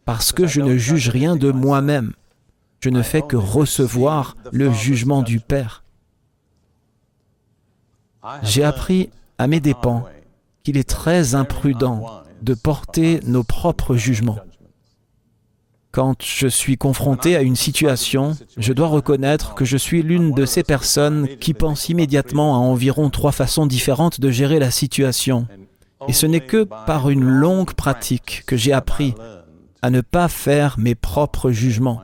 [0.05, 2.13] parce que je ne juge rien de moi-même.
[2.79, 5.83] Je ne fais que recevoir le jugement du Père.
[8.41, 10.05] J'ai appris à mes dépens
[10.63, 14.37] qu'il est très imprudent de porter nos propres jugements.
[15.91, 20.45] Quand je suis confronté à une situation, je dois reconnaître que je suis l'une de
[20.45, 25.47] ces personnes qui pensent immédiatement à environ trois façons différentes de gérer la situation.
[26.07, 29.15] Et ce n'est que par une longue pratique que j'ai appris
[29.81, 32.01] à ne pas faire mes propres jugements,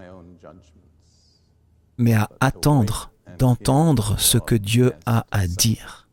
[1.97, 6.04] mais à attendre d'entendre ce que Dieu a à dire.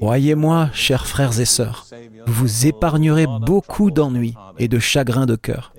[0.00, 1.86] Croyez-moi, chers frères et sœurs,
[2.26, 5.72] vous épargnerez beaucoup d'ennuis et de chagrins de cœur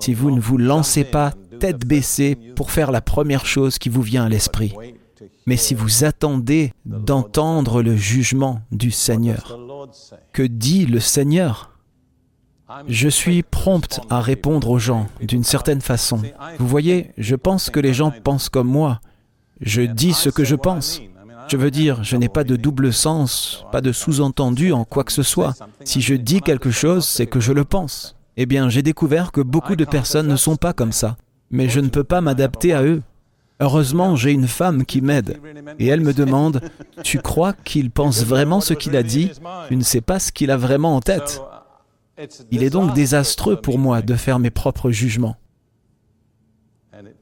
[0.00, 4.02] si vous ne vous lancez pas tête baissée pour faire la première chose qui vous
[4.02, 4.74] vient à l'esprit,
[5.46, 9.58] mais si vous attendez d'entendre le jugement du Seigneur.
[10.32, 11.70] Que dit le Seigneur?
[12.88, 16.20] Je suis prompte à répondre aux gens d'une certaine façon.
[16.58, 19.00] Vous voyez, je pense que les gens pensent comme moi.
[19.60, 21.00] Je dis ce que je pense.
[21.48, 25.12] Je veux dire, je n'ai pas de double sens, pas de sous-entendu en quoi que
[25.12, 25.54] ce soit.
[25.84, 28.16] Si je dis quelque chose, c'est que je le pense.
[28.36, 31.16] Eh bien, j'ai découvert que beaucoup de personnes ne sont pas comme ça,
[31.50, 33.02] mais je ne peux pas m'adapter à eux.
[33.60, 35.40] Heureusement, j'ai une femme qui m'aide,
[35.78, 36.60] et elle me demande,
[37.04, 39.30] Tu crois qu'il pense vraiment ce qu'il a dit?
[39.68, 41.40] Tu ne sais pas ce qu'il a vraiment en tête.
[42.50, 45.36] Il est donc désastreux pour moi de faire mes propres jugements.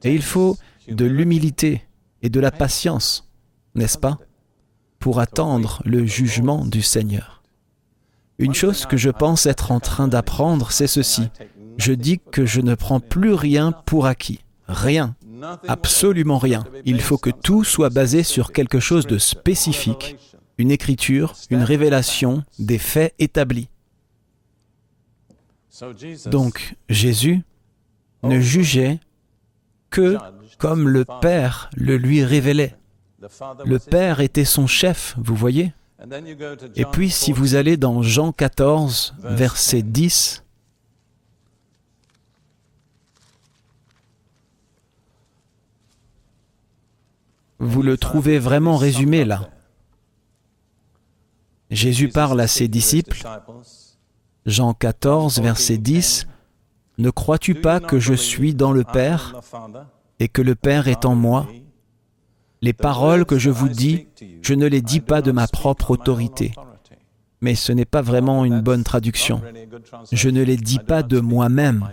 [0.03, 0.57] Et il faut
[0.87, 1.83] de l'humilité
[2.21, 3.29] et de la patience
[3.75, 4.19] n'est-ce pas,
[4.99, 7.43] pour attendre le jugement du Seigneur.
[8.39, 11.29] Une chose que je pense être en train d'apprendre, c'est ceci.
[11.77, 14.39] Je dis que je ne prends plus rien pour acquis.
[14.67, 15.15] Rien.
[15.67, 16.63] Absolument rien.
[16.85, 20.15] Il faut que tout soit basé sur quelque chose de spécifique,
[20.57, 23.69] une écriture, une révélation, des faits établis.
[26.27, 27.41] Donc Jésus
[28.23, 28.99] ne jugeait
[29.89, 30.17] que
[30.57, 32.77] comme le Père le lui révélait.
[33.65, 35.73] Le Père était son chef, vous voyez.
[36.75, 40.43] Et puis si vous allez dans Jean 14, verset 10,
[47.59, 49.49] vous le trouvez vraiment résumé là.
[51.71, 53.23] Jésus parle à ses disciples,
[54.45, 56.27] Jean 14, verset 10,
[56.97, 59.39] Ne crois-tu pas que je suis dans le Père
[60.19, 61.47] et que le Père est en moi?
[62.63, 64.07] Les paroles que je vous dis,
[64.41, 66.53] je ne les dis pas de ma propre autorité.
[67.41, 69.41] Mais ce n'est pas vraiment une bonne traduction.
[70.13, 71.89] Je ne les dis pas de moi-même.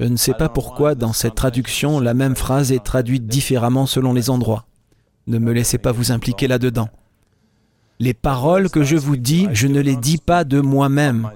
[0.00, 4.14] Je ne sais pas pourquoi dans cette traduction la même phrase est traduite différemment selon
[4.14, 4.64] les endroits.
[5.26, 6.88] Ne me laissez pas vous impliquer là-dedans.
[7.98, 11.30] Les paroles que je vous dis, je ne les dis pas de moi-même.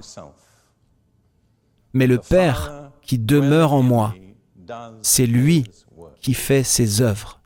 [1.93, 4.15] Mais le Père qui demeure en moi,
[5.03, 5.65] c'est lui
[6.19, 7.40] qui fait ses œuvres.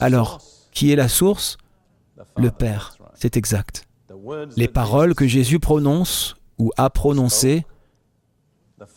[0.00, 0.40] Alors,
[0.72, 1.58] qui est la source?
[2.36, 3.86] Le Père, c'est exact.
[4.56, 7.66] Les paroles que Jésus prononce ou a prononcées,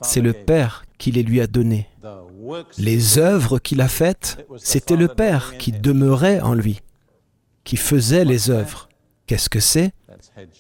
[0.02, 1.88] c'est le Père qui les lui a données.
[2.78, 6.82] Les œuvres qu'il a faites, c'était le Père qui demeurait en lui,
[7.64, 8.90] qui faisait les œuvres.
[9.26, 9.94] Qu'est-ce que c'est?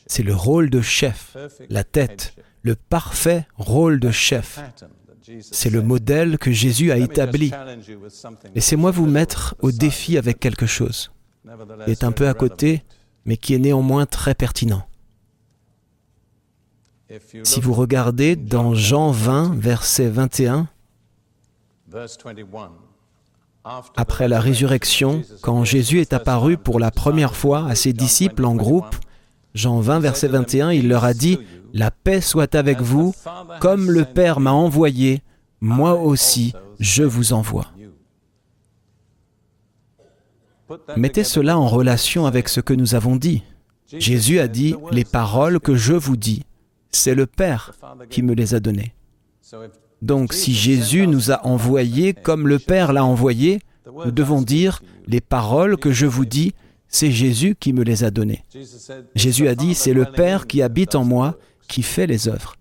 [0.05, 1.35] C'est le rôle de chef,
[1.69, 4.59] la tête, le parfait rôle de chef.
[5.39, 7.51] C'est le modèle que Jésus a établi.
[8.55, 11.11] Laissez-moi vous mettre au défi avec quelque chose
[11.85, 12.83] qui est un peu à côté,
[13.25, 14.83] mais qui est néanmoins très pertinent.
[17.43, 20.67] Si vous regardez dans Jean 20, verset 21,
[23.95, 28.55] après la résurrection, quand Jésus est apparu pour la première fois à ses disciples en
[28.55, 28.95] groupe,
[29.55, 31.39] Jean 20, verset 21, il leur a dit,
[31.73, 33.13] La paix soit avec vous,
[33.59, 35.21] comme le Père m'a envoyé,
[35.61, 37.67] moi aussi je vous envoie.
[40.95, 43.43] Mettez cela en relation avec ce que nous avons dit.
[43.87, 46.43] Jésus a dit, Les paroles que je vous dis,
[46.91, 47.73] c'est le Père
[48.09, 48.93] qui me les a données.
[50.01, 53.59] Donc si Jésus nous a envoyés comme le Père l'a envoyé,
[54.05, 56.53] nous devons dire, les paroles que je vous dis,
[56.89, 58.43] c'est Jésus qui me les a données.
[59.15, 62.55] Jésus a dit, c'est le Père qui habite en moi qui fait les œuvres.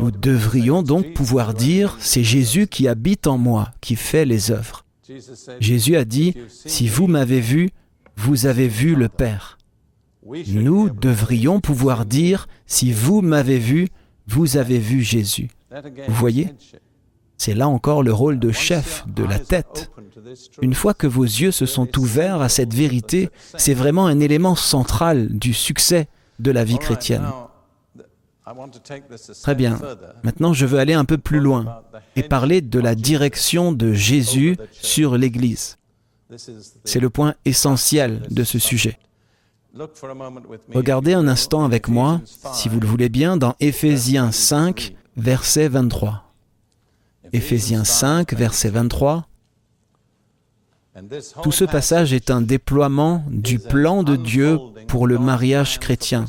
[0.00, 4.84] Nous devrions donc pouvoir dire, c'est Jésus qui habite en moi qui fait les œuvres.
[5.60, 7.70] Jésus a dit, si vous m'avez vu,
[8.16, 9.58] vous avez vu le Père.
[10.48, 13.88] Nous devrions pouvoir dire, si vous m'avez vu,
[14.26, 15.48] vous avez vu Jésus.
[16.08, 16.48] Vous voyez?
[17.40, 19.90] C'est là encore le rôle de chef, de la tête.
[20.60, 24.54] Une fois que vos yeux se sont ouverts à cette vérité, c'est vraiment un élément
[24.54, 26.06] central du succès
[26.38, 27.24] de la vie chrétienne.
[29.42, 29.78] Très bien.
[30.22, 31.80] Maintenant, je veux aller un peu plus loin
[32.14, 35.78] et parler de la direction de Jésus sur l'Église.
[36.84, 38.98] C'est le point essentiel de ce sujet.
[40.74, 42.20] Regardez un instant avec moi,
[42.52, 46.29] si vous le voulez bien, dans Éphésiens 5, verset 23.
[47.32, 49.26] Éphésiens 5, verset 23.
[51.42, 56.24] Tout ce passage est un déploiement du plan de Dieu pour le mariage chrétien.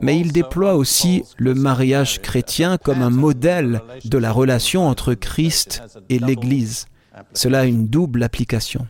[0.00, 5.82] Mais il déploie aussi le mariage chrétien comme un modèle de la relation entre Christ
[6.08, 6.86] et l'Église.
[7.34, 8.86] Cela a une double application.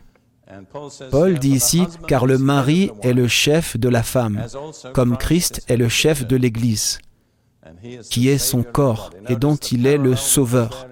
[1.11, 4.45] Paul dit ici, car le mari est le chef de la femme,
[4.93, 6.99] comme Christ est le chef de l'Église,
[8.09, 10.87] qui est son corps et dont il est le sauveur.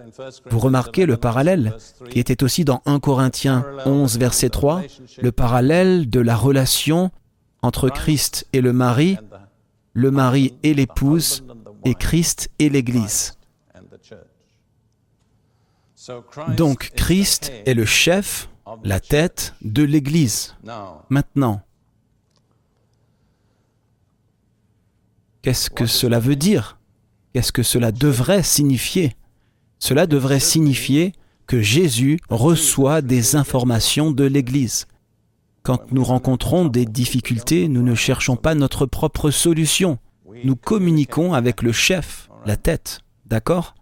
[0.49, 1.77] Vous remarquez le parallèle
[2.09, 4.81] qui était aussi dans 1 Corinthiens 11, verset 3,
[5.21, 7.11] le parallèle de la relation
[7.61, 9.17] entre Christ et le mari,
[9.93, 11.43] le mari et l'épouse,
[11.85, 13.37] et Christ et l'Église.
[16.55, 18.49] Donc Christ est le chef,
[18.83, 20.55] la tête de l'Église.
[21.09, 21.61] Maintenant,
[25.47, 26.77] qu'est-ce que cela veut dire
[27.31, 29.15] Qu'est-ce que cela devrait signifier
[29.79, 31.13] Cela devrait signifier
[31.45, 34.87] que Jésus reçoit des informations de l'Église.
[35.63, 39.99] Quand nous rencontrons des difficultés, nous ne cherchons pas notre propre solution.
[40.43, 42.99] Nous communiquons avec le chef, la tête.
[43.25, 43.73] D'accord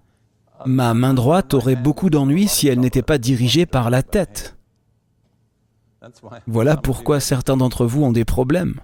[0.68, 4.56] Ma main droite aurait beaucoup d'ennuis si elle n'était pas dirigée par la tête.
[6.46, 8.82] Voilà pourquoi certains d'entre vous ont des problèmes.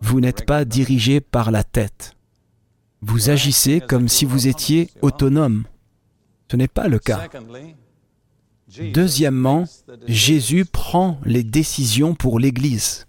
[0.00, 2.14] Vous n'êtes pas dirigé par la tête.
[3.00, 5.64] Vous agissez comme si vous étiez autonome.
[6.50, 7.28] Ce n'est pas le cas.
[8.92, 9.64] Deuxièmement,
[10.06, 13.06] Jésus prend les décisions pour l'Église.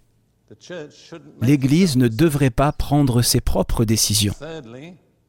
[1.40, 4.34] L'Église ne devrait pas prendre ses propres décisions.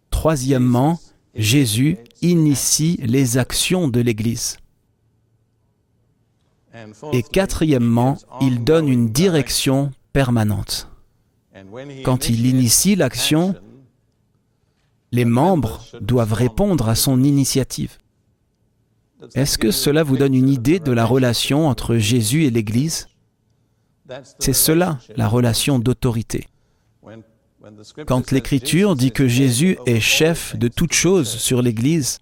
[0.10, 1.00] Troisièmement,
[1.36, 4.58] Jésus initie les actions de l'Église.
[7.14, 10.90] Et quatrièmement, il donne une direction permanente.
[12.04, 13.56] Quand il initie l'action,
[15.12, 17.98] les membres doivent répondre à son initiative.
[19.34, 23.08] Est-ce que cela vous donne une idée de la relation entre Jésus et l'Église?
[24.40, 26.48] C'est cela, la relation d'autorité.
[28.06, 32.20] Quand l'Écriture dit que Jésus est chef de toute chose sur l'Église,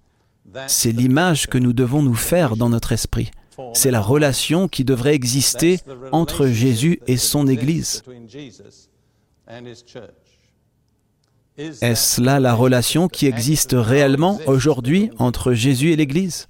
[0.67, 3.31] c'est l'image que nous devons nous faire dans notre esprit.
[3.73, 5.79] C'est la relation qui devrait exister
[6.11, 8.03] entre Jésus et son Église.
[11.57, 16.47] Est-ce là la relation qui existe réellement aujourd'hui entre Jésus et l'Église?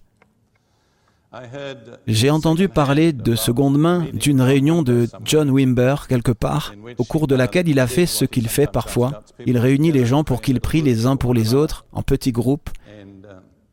[2.05, 7.25] J'ai entendu parler de seconde main d'une réunion de John Wimber quelque part, au cours
[7.25, 9.23] de laquelle il a fait ce qu'il fait parfois.
[9.45, 12.69] Il réunit les gens pour qu'ils prient les uns pour les autres, en petits groupes.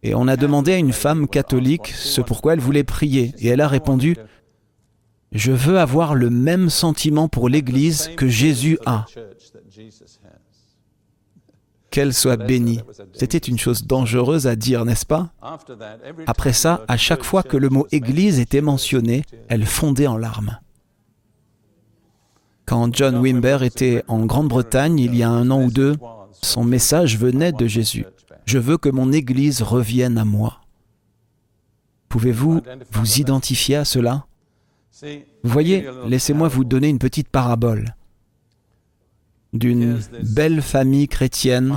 [0.03, 3.35] Et on a demandé à une femme catholique ce pourquoi elle voulait prier.
[3.39, 4.17] Et elle a répondu,
[5.33, 9.07] Je veux avoir le même sentiment pour l'Église que Jésus a
[11.91, 12.81] qu'elle soit bénie.
[13.13, 15.33] C'était une chose dangereuse à dire, n'est-ce pas?
[16.27, 20.59] Après ça, à chaque fois que le mot Église était mentionné, elle fondait en larmes.
[22.65, 25.97] Quand John Wimber était en Grande-Bretagne il y a un an ou deux,
[26.41, 28.07] son message venait de Jésus.
[28.47, 30.61] Je veux que mon Église revienne à moi.
[32.09, 32.61] Pouvez-vous
[32.93, 34.27] vous identifier à cela?
[35.43, 37.95] Voyez, laissez-moi vous donner une petite parabole
[39.53, 41.77] d'une belle famille chrétienne,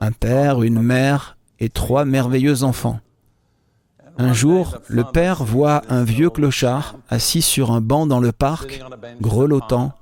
[0.00, 3.00] un père, une mère et trois merveilleux enfants.
[4.16, 8.80] Un jour, le père voit un vieux clochard assis sur un banc dans le parc,
[9.20, 9.92] grelottant,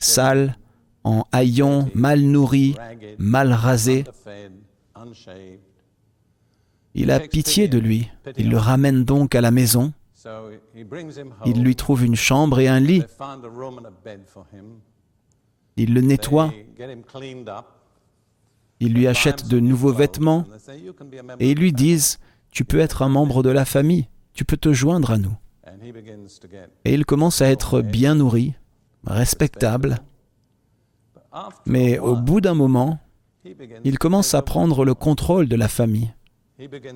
[0.00, 0.56] sale,
[1.04, 2.76] en haillons, mal nourri,
[3.18, 4.04] mal rasé.
[6.94, 8.08] Il a pitié de lui.
[8.36, 9.92] Il le ramène donc à la maison.
[11.46, 13.02] Il lui trouve une chambre et un lit.
[15.76, 16.52] Il le nettoie.
[18.80, 20.44] Il lui achète de nouveaux vêtements
[21.40, 22.18] et ils lui disent,
[22.50, 25.36] tu peux être un membre de la famille, tu peux te joindre à nous.
[26.84, 28.54] Et il commence à être bien nourri,
[29.04, 29.98] respectable.
[31.66, 32.98] Mais au bout d'un moment,
[33.84, 36.12] il commence à prendre le contrôle de la famille.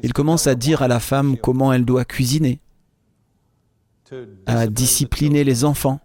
[0.03, 2.61] Il commence à dire à la femme comment elle doit cuisiner,
[4.46, 6.00] à discipliner les enfants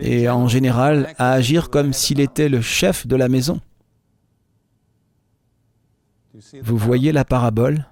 [0.00, 3.60] et en général à agir comme s'il était le chef de la maison.
[6.62, 7.86] Vous voyez la parabole?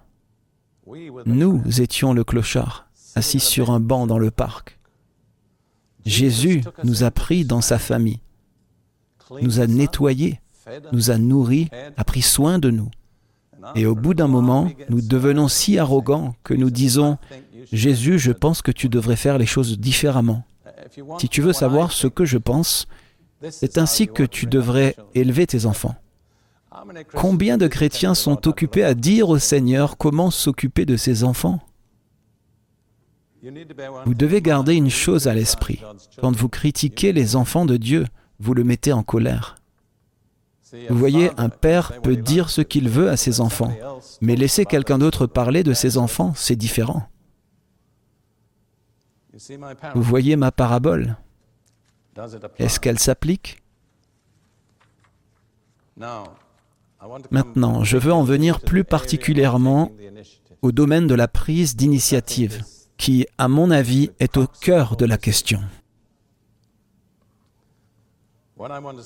[1.26, 4.78] Nous étions le clochard, assis sur un banc dans le parc.
[6.04, 8.20] Jésus nous a pris dans sa famille,
[9.42, 10.40] nous a nettoyés,
[10.92, 12.90] nous a nourris, a pris soin de nous.
[13.74, 17.18] Et au bout d'un moment, nous devenons si arrogants que nous disons,
[17.72, 20.44] Jésus, je pense que tu devrais faire les choses différemment.
[21.18, 22.86] Si tu veux savoir ce que je pense,
[23.50, 25.94] c'est ainsi que tu devrais élever tes enfants.
[27.14, 31.60] Combien de chrétiens sont occupés à dire au Seigneur comment s'occuper de ses enfants?
[34.04, 35.80] Vous devez garder une chose à l'esprit.
[36.20, 38.06] Quand vous critiquez les enfants de Dieu,
[38.40, 39.56] vous le mettez en colère.
[40.88, 43.72] Vous voyez, un père peut dire ce qu'il veut à ses enfants,
[44.20, 47.08] mais laisser quelqu'un d'autre parler de ses enfants, c'est différent.
[49.94, 51.16] Vous voyez ma parabole?
[52.58, 53.62] Est-ce qu'elle s'applique?
[57.30, 59.92] Maintenant, je veux en venir plus particulièrement
[60.62, 62.64] au domaine de la prise d'initiative,
[62.96, 65.60] qui, à mon avis, est au cœur de la question.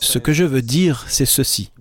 [0.00, 1.72] Ce que je veux dire, c'est ceci.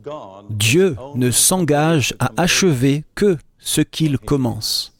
[0.49, 4.98] Dieu ne s'engage à achever que ce qu'il commence.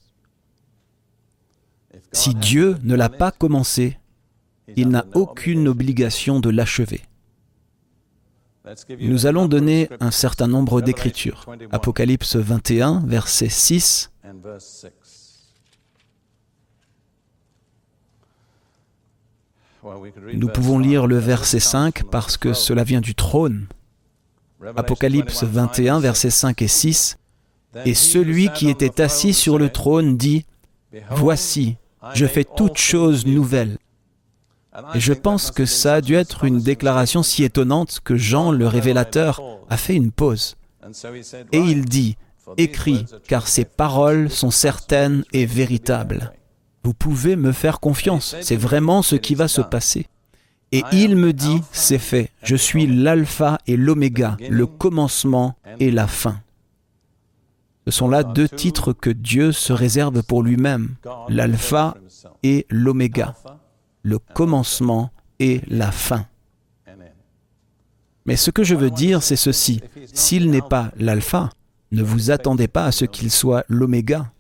[2.12, 3.98] Si Dieu ne l'a pas commencé,
[4.76, 7.02] il n'a aucune obligation de l'achever.
[9.00, 11.46] Nous allons donner un certain nombre d'écritures.
[11.72, 14.12] Apocalypse 21, verset 6.
[20.34, 23.68] Nous pouvons lire le verset 5 parce que cela vient du trône.
[24.76, 27.18] Apocalypse 21, verset 5 et 6.
[27.86, 30.46] Et celui qui était assis sur le trône dit,
[31.12, 31.78] Voici,
[32.14, 33.78] je fais toutes choses nouvelles.
[34.94, 38.68] Et je pense que ça a dû être une déclaration si étonnante que Jean, le
[38.68, 40.56] révélateur, a fait une pause.
[41.52, 42.18] Et il dit,
[42.58, 46.34] Écris, car ces paroles sont certaines et véritables.
[46.84, 50.08] Vous pouvez me faire confiance, c'est vraiment ce qui va se passer.
[50.72, 56.08] Et il me dit, c'est fait, je suis l'alpha et l'oméga, le commencement et la
[56.08, 56.40] fin.
[57.90, 60.90] Ce sont là deux titres que Dieu se réserve pour lui-même,
[61.28, 61.98] l'alpha
[62.44, 63.34] et l'oméga,
[64.04, 65.10] le commencement
[65.40, 66.28] et la fin.
[68.28, 69.82] Mais ce que je veux dire, c'est ceci.
[70.14, 71.50] S'il n'est pas l'alpha,
[71.92, 74.32] ne vous attendez pas à ce qu'il soit l'oméga.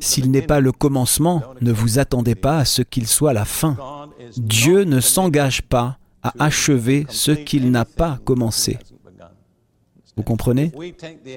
[0.00, 3.74] S'il n'est pas le commencement, ne vous attendez pas à ce qu'il soit la fin.
[4.36, 8.78] Dieu ne s'engage pas à achever ce qu'il n'a pas commencé.
[10.16, 10.72] Vous comprenez?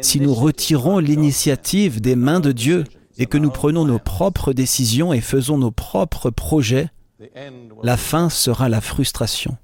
[0.01, 2.83] Si nous retirons l'initiative des mains de Dieu
[3.17, 6.89] et que nous prenons nos propres décisions et faisons nos propres projets,
[7.83, 9.57] la fin sera la frustration,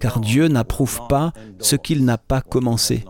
[0.00, 3.04] car Dieu n'approuve pas ce qu'il n'a pas commencé.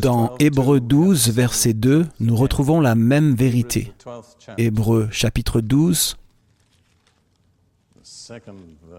[0.00, 3.92] Dans Hébreu 12, verset 2, nous retrouvons la même vérité.
[4.58, 6.16] Hébreu chapitre 12,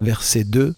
[0.01, 0.75] verset 2.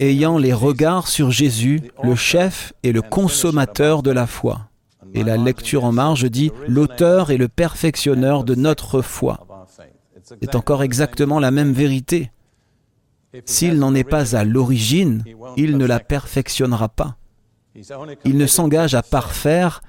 [0.00, 4.68] Ayant les regards sur Jésus, le chef et le consommateur de la foi.
[5.14, 9.46] Et la lecture en marge dit l'auteur et le perfectionneur de notre foi.
[10.22, 12.30] C'est encore exactement la même vérité.
[13.44, 15.24] S'il n'en est pas à l'origine,
[15.56, 17.16] il ne la perfectionnera pas.
[18.24, 19.82] Il ne s'engage à parfaire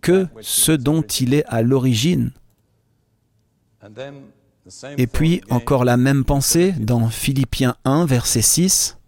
[0.00, 2.32] que ce dont il est à l'origine.
[4.96, 8.98] Et puis encore la même pensée dans Philippiens 1, verset 6.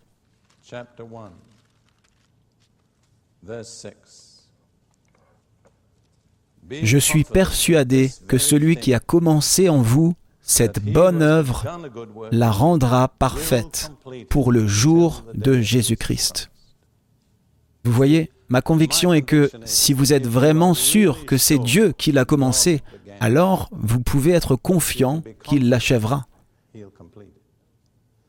[6.71, 11.65] Je suis persuadé que celui qui a commencé en vous cette bonne œuvre
[12.33, 13.93] la rendra parfaite
[14.29, 16.51] pour le jour de Jésus-Christ.
[17.85, 22.11] Vous voyez, ma conviction est que si vous êtes vraiment sûr que c'est Dieu qui
[22.11, 22.81] l'a commencé,
[23.21, 26.27] alors vous pouvez être confiant qu'il l'achèvera.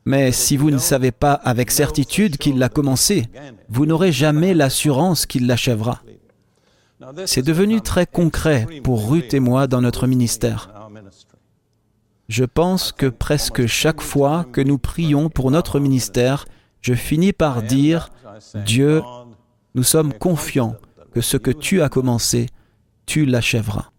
[0.04, 3.26] Mais si vous ne savez pas avec certitude qu'il l'a commencé,
[3.68, 6.02] vous n'aurez jamais l'assurance qu'il l'achèvera.
[7.26, 10.70] C'est devenu très concret pour Ruth et moi dans notre ministère.
[12.28, 16.44] Je pense que presque chaque fois que nous prions pour notre ministère,
[16.80, 18.10] je finis par dire,
[18.66, 19.02] Dieu,
[19.74, 20.76] nous sommes confiants
[21.12, 22.46] que ce que tu as commencé,
[23.06, 23.90] tu l'achèveras.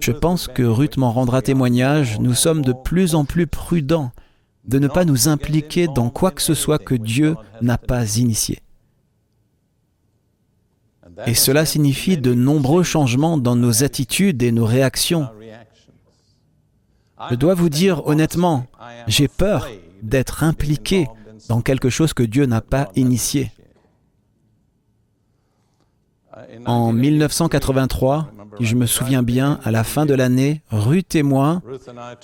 [0.00, 4.12] Je pense que Ruth m'en rendra témoignage, nous sommes de plus en plus prudents
[4.64, 8.60] de ne pas nous impliquer dans quoi que ce soit que Dieu n'a pas initié.
[11.26, 15.28] Et cela signifie de nombreux changements dans nos attitudes et nos réactions.
[17.28, 18.66] Je dois vous dire honnêtement,
[19.06, 19.68] j'ai peur
[20.02, 21.08] d'être impliqué
[21.48, 23.50] dans quelque chose que Dieu n'a pas initié.
[26.64, 31.62] En 1983, je me souviens bien, à la fin de l'année, Ruth et moi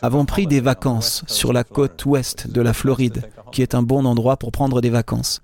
[0.02, 4.04] avons pris des vacances sur la côte ouest de la Floride, qui est un bon
[4.04, 5.42] endroit pour prendre des vacances.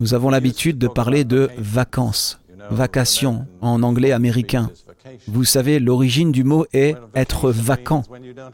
[0.00, 4.70] Nous avons l'habitude de parler de vacances, vacations en anglais américain.
[5.26, 8.02] Vous savez, l'origine du mot est être vacant.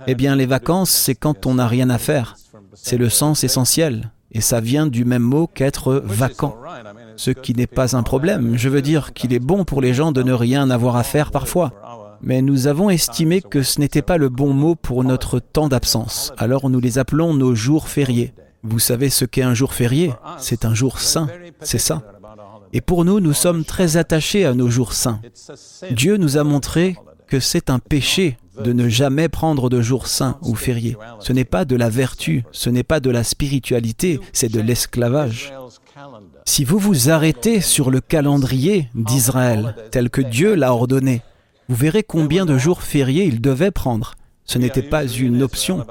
[0.07, 2.37] Eh bien, les vacances, c'est quand on n'a rien à faire.
[2.75, 4.11] C'est le sens essentiel.
[4.33, 6.57] Et ça vient du même mot qu'être vacant
[7.17, 8.57] ce qui n'est pas un problème.
[8.57, 11.31] Je veux dire qu'il est bon pour les gens de ne rien avoir à faire
[11.31, 11.73] parfois.
[12.21, 16.33] Mais nous avons estimé que ce n'était pas le bon mot pour notre temps d'absence.
[16.37, 18.33] Alors nous les appelons nos jours fériés.
[18.63, 20.13] Vous savez ce qu'est un jour férié?
[20.39, 21.29] C'est un jour saint,
[21.61, 22.03] c'est ça.
[22.73, 25.21] Et pour nous, nous sommes très attachés à nos jours saints.
[25.91, 26.97] Dieu nous a montré
[27.29, 30.97] que c'est un péché de ne jamais prendre de jours saints ou fériés.
[31.21, 35.53] Ce n'est pas de la vertu, ce n'est pas de la spiritualité, c'est de l'esclavage.
[36.45, 41.23] Si vous vous arrêtez sur le calendrier d'Israël tel que Dieu l'a ordonné,
[41.69, 44.15] vous verrez combien de jours fériés il devait prendre.
[44.49, 45.87] Ce n'était pas une option.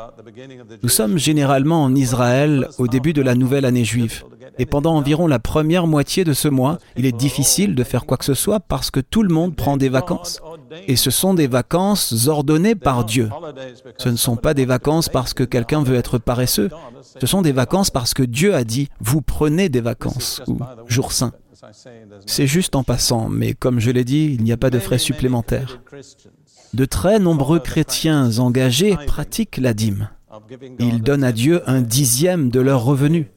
[0.81, 4.23] Nous sommes généralement en Israël au début de la nouvelle année juive.
[4.59, 8.17] Et pendant environ la première moitié de ce mois, il est difficile de faire quoi
[8.17, 10.41] que ce soit parce que tout le monde prend des vacances.
[10.87, 13.29] Et ce sont des vacances ordonnées par Dieu.
[13.99, 16.69] Ce ne sont pas des vacances parce que quelqu'un veut être paresseux.
[17.19, 21.11] Ce sont des vacances parce que Dieu a dit, vous prenez des vacances ou jours
[21.11, 21.33] saints.
[22.25, 24.97] C'est juste en passant, mais comme je l'ai dit, il n'y a pas de frais
[24.97, 25.79] supplémentaires.
[26.73, 30.09] De très nombreux chrétiens engagés pratiquent la dîme.
[30.79, 33.27] Ils donnent à Dieu un dixième de leurs revenus.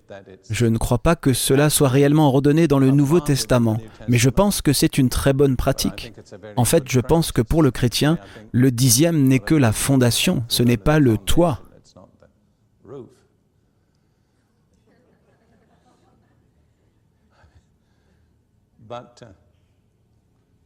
[0.51, 3.78] Je ne crois pas que cela soit réellement ordonné dans le Nouveau Testament,
[4.09, 6.12] mais je pense que c'est une très bonne pratique.
[6.57, 8.18] En fait, je pense que pour le chrétien,
[8.53, 11.62] le dixième n'est que la fondation, ce n'est pas le toit.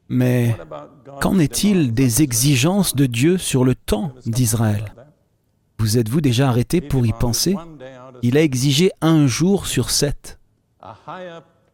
[0.09, 0.55] Mais
[1.21, 4.95] qu'en est-il des exigences de Dieu sur le temps d'Israël?
[5.79, 7.57] Vous êtes-vous déjà arrêté pour y penser?
[8.23, 10.39] Il a exigé un jour sur sept,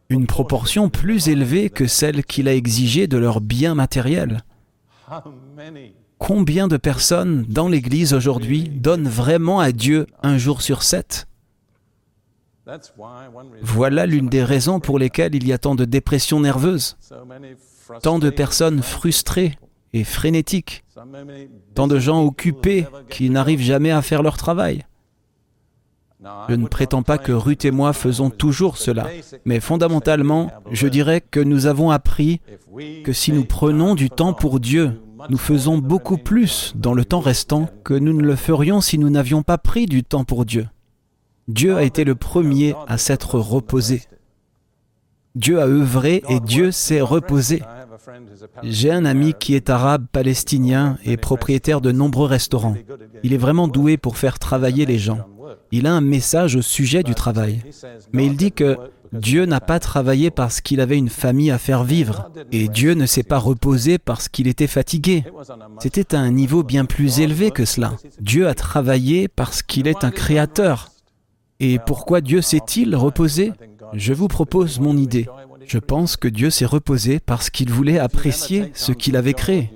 [0.09, 4.43] une proportion plus élevée que celle qu'il a exigée de leurs biens matériels.
[6.17, 11.27] Combien de personnes dans l'Église aujourd'hui donnent vraiment à Dieu un jour sur sept?
[13.61, 16.97] Voilà l'une des raisons pour lesquelles il y a tant de dépression nerveuse
[18.01, 19.57] tant de personnes frustrées
[19.93, 20.83] et frénétiques,
[21.75, 24.85] tant de gens occupés qui n'arrivent jamais à faire leur travail.
[26.49, 29.07] Je ne prétends pas que Ruth et moi faisons toujours cela,
[29.43, 32.41] mais fondamentalement, je dirais que nous avons appris
[33.03, 37.19] que si nous prenons du temps pour Dieu, nous faisons beaucoup plus dans le temps
[37.19, 40.67] restant que nous ne le ferions si nous n'avions pas pris du temps pour Dieu.
[41.47, 44.03] Dieu a été le premier à s'être reposé.
[45.35, 47.61] Dieu a œuvré et Dieu s'est reposé.
[48.63, 52.75] J'ai un ami qui est arabe palestinien et propriétaire de nombreux restaurants.
[53.23, 55.19] Il est vraiment doué pour faire travailler les gens.
[55.71, 57.63] Il a un message au sujet du travail.
[58.13, 58.77] Mais il dit que
[59.13, 63.05] Dieu n'a pas travaillé parce qu'il avait une famille à faire vivre, et Dieu ne
[63.05, 65.25] s'est pas reposé parce qu'il était fatigué.
[65.79, 67.93] C'était à un niveau bien plus élevé que cela.
[68.21, 70.89] Dieu a travaillé parce qu'il est un créateur.
[71.59, 73.51] Et pourquoi Dieu s'est-il reposé?
[73.93, 75.27] Je vous propose mon idée.
[75.71, 79.71] Je pense que Dieu s'est reposé parce qu'il voulait apprécier ce qu'il avait créé.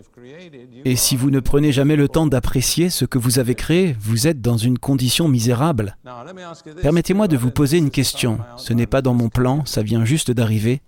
[0.83, 4.27] Et si vous ne prenez jamais le temps d'apprécier ce que vous avez créé, vous
[4.27, 5.95] êtes dans une condition misérable.
[6.81, 8.39] Permettez-moi de vous poser une question.
[8.57, 10.81] Ce n'est pas dans mon plan, ça vient juste d'arriver.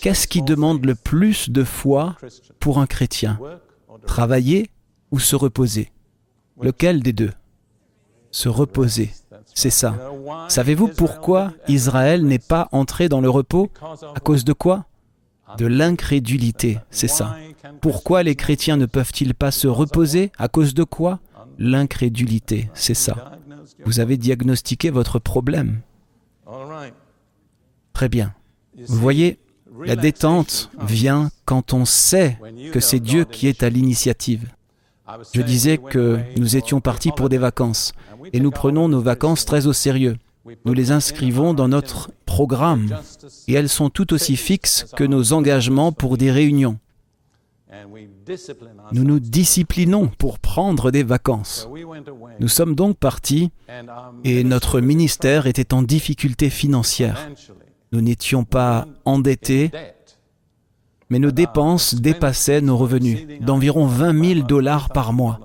[0.00, 2.16] Qu'est-ce qui demande le plus de foi
[2.60, 3.38] pour un chrétien?
[4.06, 4.70] Travailler
[5.10, 5.92] ou se reposer?
[6.62, 7.32] Lequel des deux?
[8.30, 9.10] Se reposer.
[9.54, 9.94] C'est ça.
[10.48, 13.70] Savez-vous pourquoi Israël n'est pas entré dans le repos?
[14.14, 14.86] À cause de quoi?
[15.56, 17.36] De l'incrédulité, c'est ça.
[17.80, 20.30] Pourquoi les chrétiens ne peuvent-ils pas se reposer?
[20.38, 21.20] À cause de quoi?
[21.58, 23.32] L'incrédulité, c'est ça.
[23.84, 25.80] Vous avez diagnostiqué votre problème.
[27.92, 28.34] Très bien.
[28.86, 29.38] Vous voyez,
[29.84, 32.38] la détente vient quand on sait
[32.72, 34.48] que c'est Dieu qui est à l'initiative.
[35.32, 37.92] Je disais que nous étions partis pour des vacances
[38.32, 40.16] et nous prenons nos vacances très au sérieux.
[40.64, 42.88] Nous les inscrivons dans notre programme
[43.46, 46.78] et elles sont tout aussi fixes que nos engagements pour des réunions.
[48.92, 51.68] Nous nous disciplinons pour prendre des vacances.
[52.40, 53.50] Nous sommes donc partis
[54.24, 57.28] et notre ministère était en difficulté financière.
[57.92, 59.70] Nous n'étions pas endettés,
[61.10, 65.40] mais nos dépenses dépassaient nos revenus d'environ 20 000 dollars par mois.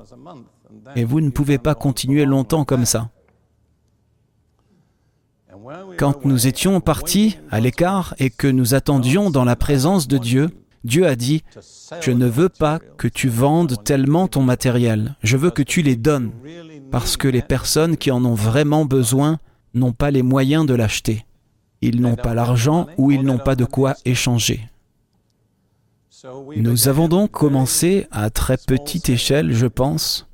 [0.96, 3.10] Et vous ne pouvez pas continuer longtemps comme ça.
[5.98, 10.50] Quand nous étions partis à l'écart et que nous attendions dans la présence de Dieu,
[10.84, 11.44] Dieu a dit,
[12.02, 15.96] je ne veux pas que tu vendes tellement ton matériel, je veux que tu les
[15.96, 16.32] donnes,
[16.92, 19.40] parce que les personnes qui en ont vraiment besoin
[19.74, 21.26] n'ont pas les moyens de l'acheter.
[21.82, 24.70] Ils n'ont pas l'argent ou ils n'ont pas de quoi échanger.
[26.56, 30.28] Nous avons donc commencé à très petite échelle, je pense.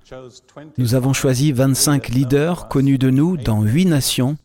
[0.77, 4.37] Nous avons choisi 25 leaders connus de nous dans huit nations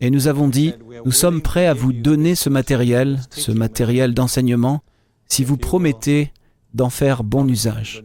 [0.00, 0.74] et nous avons dit,
[1.04, 4.82] nous sommes prêts à vous donner ce matériel, ce matériel d'enseignement,
[5.26, 6.32] si vous promettez
[6.74, 8.04] d'en faire bon usage.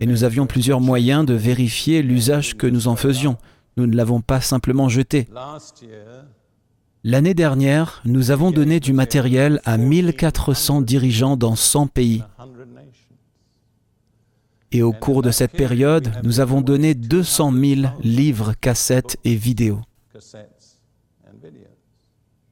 [0.00, 3.36] Et nous avions plusieurs moyens de vérifier l'usage que nous en faisions.
[3.76, 5.28] Nous ne l'avons pas simplement jeté.
[7.06, 12.22] L'année dernière, nous avons donné du matériel à 1400 dirigeants dans 100 pays.
[14.72, 19.82] Et au cours de cette période, nous avons donné 200 000 livres, cassettes et vidéos.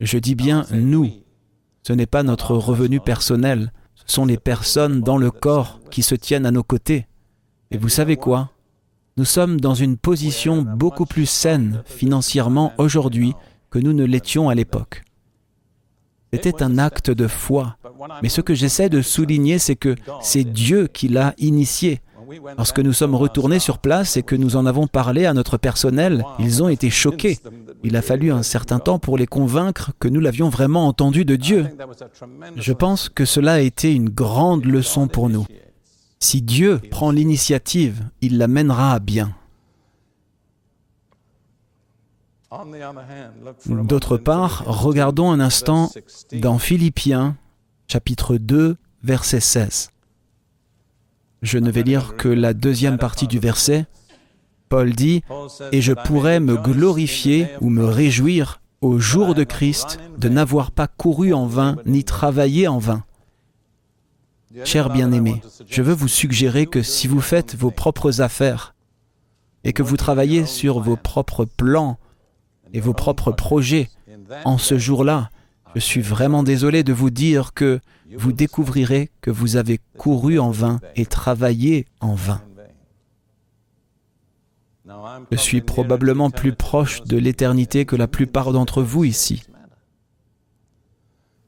[0.00, 1.11] Je dis bien nous.
[1.82, 6.14] Ce n'est pas notre revenu personnel, ce sont les personnes dans le corps qui se
[6.14, 7.07] tiennent à nos côtés.
[7.70, 8.50] Et vous savez quoi?
[9.16, 13.32] Nous sommes dans une position beaucoup plus saine financièrement aujourd'hui
[13.73, 15.03] que nous ne l'étions à l'époque.
[16.33, 17.77] C'était un acte de foi.
[18.23, 22.01] Mais ce que j'essaie de souligner, c'est que c'est Dieu qui l'a initié.
[22.57, 26.25] Lorsque nous sommes retournés sur place et que nous en avons parlé à notre personnel,
[26.39, 27.39] ils ont été choqués.
[27.83, 31.37] Il a fallu un certain temps pour les convaincre que nous l'avions vraiment entendu de
[31.37, 31.66] Dieu.
[32.57, 35.47] Je pense que cela a été une grande leçon pour nous.
[36.20, 39.35] Si Dieu prend l'initiative, il la mènera à bien.
[43.66, 45.90] D'autre part, regardons un instant
[46.32, 47.36] dans Philippiens
[47.88, 49.90] chapitre 2 verset 16.
[51.40, 53.86] Je ne vais lire que la deuxième partie du verset.
[54.68, 55.22] Paul dit,
[55.72, 60.86] Et je pourrais me glorifier ou me réjouir au jour de Christ de n'avoir pas
[60.86, 63.05] couru en vain ni travaillé en vain.
[64.64, 68.74] Cher bien-aimé, je veux vous suggérer que si vous faites vos propres affaires
[69.64, 71.98] et que vous travaillez sur vos propres plans
[72.73, 73.89] et vos propres projets.
[74.45, 75.31] En ce jour-là,
[75.75, 77.81] je suis vraiment désolé de vous dire que
[78.16, 82.43] vous découvrirez que vous avez couru en vain et travaillé en vain.
[85.31, 89.45] Je suis probablement plus proche de l'éternité que la plupart d'entre vous ici.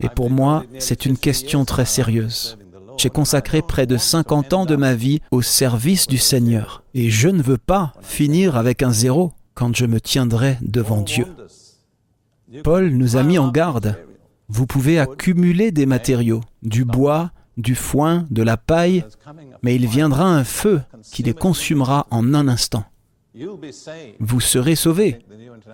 [0.00, 2.58] Et pour moi, c'est une question très sérieuse.
[2.96, 7.28] J'ai consacré près de 50 ans de ma vie au service du Seigneur, et je
[7.28, 11.26] ne veux pas finir avec un zéro quand je me tiendrai devant Dieu.
[12.62, 13.96] Paul nous a mis en garde.
[14.48, 19.04] Vous pouvez accumuler des matériaux, du bois, du foin, de la paille,
[19.62, 22.84] mais il viendra un feu qui les consumera en un instant.
[24.20, 25.18] Vous serez sauvés.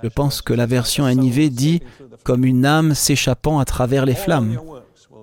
[0.02, 1.82] Je pense que la version NIV dit
[2.24, 4.58] comme une âme s'échappant à travers les flammes.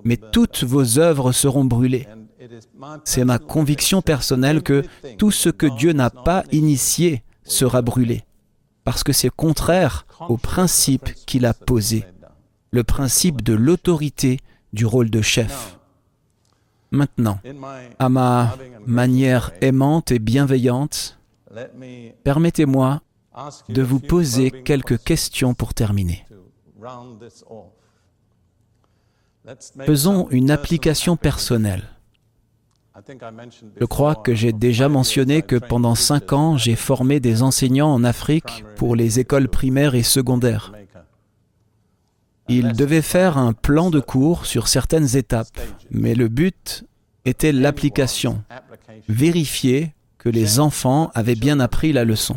[0.04, 2.06] Mais toutes vos œuvres seront brûlées.
[3.04, 4.84] C'est ma conviction personnelle que
[5.16, 8.24] tout ce que Dieu n'a pas initié sera brûlé
[8.88, 12.06] parce que c'est contraire au principe qu'il a posé,
[12.70, 14.40] le principe de l'autorité
[14.72, 15.78] du rôle de chef.
[16.90, 17.38] Maintenant,
[17.98, 21.18] à ma manière aimante et bienveillante,
[22.24, 23.02] permettez-moi
[23.68, 26.24] de vous poser quelques questions pour terminer.
[29.84, 31.84] Faisons une application personnelle.
[33.80, 38.04] Je crois que j'ai déjà mentionné que pendant cinq ans, j'ai formé des enseignants en
[38.04, 40.72] Afrique pour les écoles primaires et secondaires.
[42.48, 46.84] Ils devaient faire un plan de cours sur certaines étapes, mais le but
[47.24, 48.42] était l'application,
[49.08, 52.36] vérifier que les enfants avaient bien appris la leçon.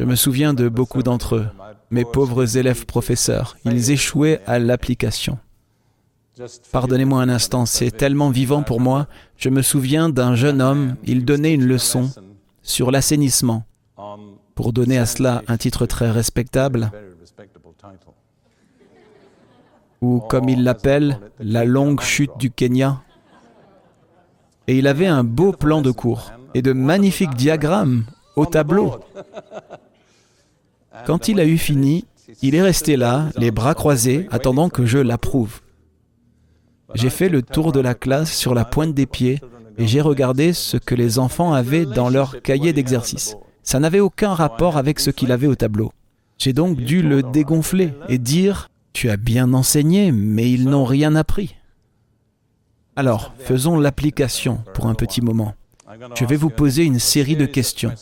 [0.00, 1.46] Je me souviens de beaucoup d'entre eux,
[1.90, 3.56] mes pauvres élèves professeurs.
[3.64, 5.38] Ils échouaient à l'application.
[6.72, 9.06] Pardonnez-moi un instant, c'est tellement vivant pour moi.
[9.36, 12.10] Je me souviens d'un jeune homme, il donnait une leçon
[12.62, 13.64] sur l'assainissement,
[14.54, 16.90] pour donner à cela un titre très respectable,
[20.00, 23.00] ou comme il l'appelle, la longue chute du Kenya.
[24.66, 28.04] Et il avait un beau plan de cours et de magnifiques diagrammes
[28.34, 28.98] au tableau.
[31.06, 32.06] Quand il a eu fini,
[32.42, 35.60] il est resté là, les bras croisés, attendant que je l'approuve.
[36.94, 39.40] J'ai fait le tour de la classe sur la pointe des pieds
[39.78, 43.36] et j'ai regardé ce que les enfants avaient dans leur cahier d'exercice.
[43.62, 45.92] Ça n'avait aucun rapport avec ce qu'il avait au tableau.
[46.38, 51.16] J'ai donc dû le dégonfler et dire Tu as bien enseigné, mais ils n'ont rien
[51.16, 51.56] appris.
[52.96, 55.54] Alors, faisons l'application pour un petit moment.
[56.14, 57.94] Je vais vous poser une série de questions.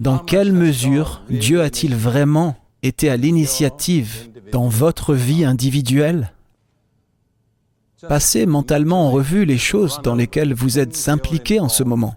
[0.00, 6.32] Dans quelle mesure Dieu a-t-il vraiment été à l'initiative dans votre vie individuelle?
[8.08, 12.14] Passez mentalement en revue les choses dans lesquelles vous êtes impliqué en ce moment.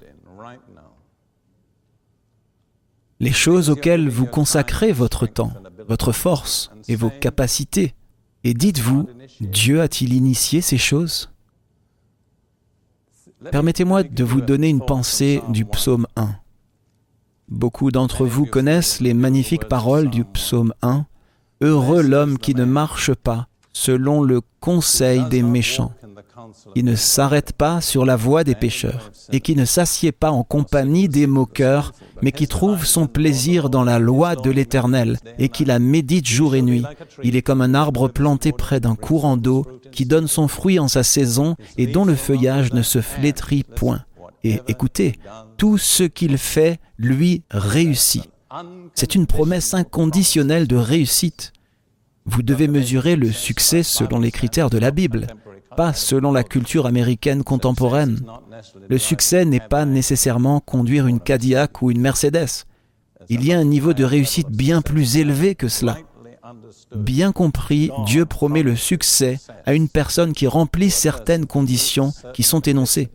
[3.19, 5.53] Les choses auxquelles vous consacrez votre temps,
[5.87, 7.93] votre force et vos capacités.
[8.43, 9.07] Et dites-vous,
[9.39, 11.31] Dieu a-t-il initié ces choses?
[13.51, 16.35] Permettez-moi de vous donner une pensée du psaume 1.
[17.51, 21.05] Beaucoup d'entre vous connaissent les magnifiques paroles du psaume 1.
[21.59, 25.91] Heureux l'homme qui ne marche pas selon le conseil des méchants,
[26.73, 30.43] qui ne s'arrête pas sur la voie des pécheurs, et qui ne s'assied pas en
[30.43, 31.91] compagnie des moqueurs,
[32.21, 36.55] mais qui trouve son plaisir dans la loi de l'Éternel, et qui la médite jour
[36.55, 36.85] et nuit.
[37.21, 40.87] Il est comme un arbre planté près d'un courant d'eau, qui donne son fruit en
[40.87, 44.05] sa saison, et dont le feuillage ne se flétrit point.
[44.43, 45.15] Et écoutez,
[45.57, 48.29] tout ce qu'il fait, lui, réussit.
[48.95, 51.53] C'est une promesse inconditionnelle de réussite.
[52.25, 55.27] Vous devez mesurer le succès selon les critères de la Bible,
[55.77, 58.19] pas selon la culture américaine contemporaine.
[58.89, 62.65] Le succès n'est pas nécessairement conduire une Cadillac ou une Mercedes.
[63.29, 65.97] Il y a un niveau de réussite bien plus élevé que cela.
[66.95, 72.61] Bien compris, Dieu promet le succès à une personne qui remplit certaines conditions qui sont
[72.61, 73.09] énoncées.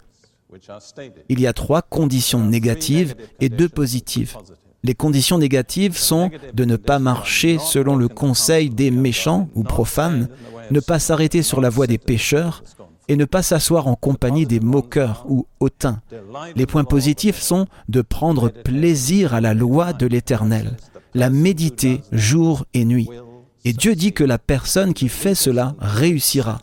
[1.28, 4.36] Il y a trois conditions négatives et deux positives.
[4.82, 10.28] Les conditions négatives sont de ne pas marcher selon le conseil des méchants ou profanes,
[10.70, 12.62] ne pas s'arrêter sur la voie des pécheurs
[13.09, 16.00] et ne pas s'asseoir en compagnie des moqueurs ou hautains.
[16.54, 20.76] Les points positifs sont de prendre plaisir à la loi de l'Éternel,
[21.14, 23.09] la méditer jour et nuit.
[23.64, 26.61] Et Dieu dit que la personne qui fait cela réussira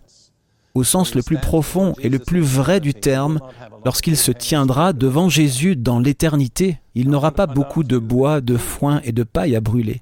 [0.74, 3.40] au sens le plus profond et le plus vrai du terme,
[3.86, 9.00] lorsqu'il se tiendra devant Jésus dans l'éternité, il n'aura pas beaucoup de bois, de foin
[9.04, 10.02] et de paille à brûler.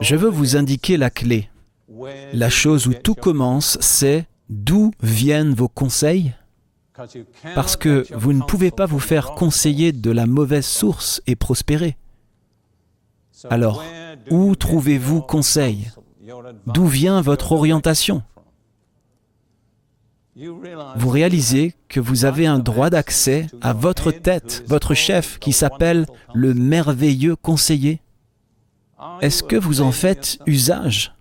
[0.00, 1.48] Je veux vous indiquer la clé.
[2.32, 6.32] La chose où tout commence, c'est d'où viennent vos conseils?
[7.54, 11.96] Parce que vous ne pouvez pas vous faire conseiller de la mauvaise source et prospérer.
[13.50, 13.82] Alors,
[14.30, 15.90] où trouvez-vous conseil?
[16.66, 18.22] D'où vient votre orientation?
[20.34, 26.06] Vous réalisez que vous avez un droit d'accès à votre tête, votre chef, qui s'appelle
[26.32, 28.00] le merveilleux conseiller.
[29.20, 31.14] Est-ce que vous en faites usage?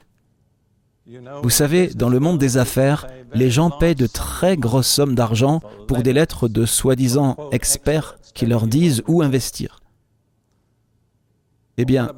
[1.44, 5.62] Vous savez, dans le monde des affaires, les gens paient de très grosses sommes d'argent
[5.88, 9.82] pour des lettres de soi-disant experts qui leur disent où investir.
[11.78, 12.14] Eh bien,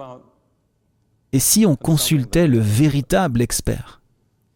[1.31, 4.02] et si on consultait le véritable expert?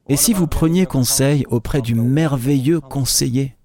[0.10, 3.56] Et si vous preniez conseil auprès du merveilleux conseiller?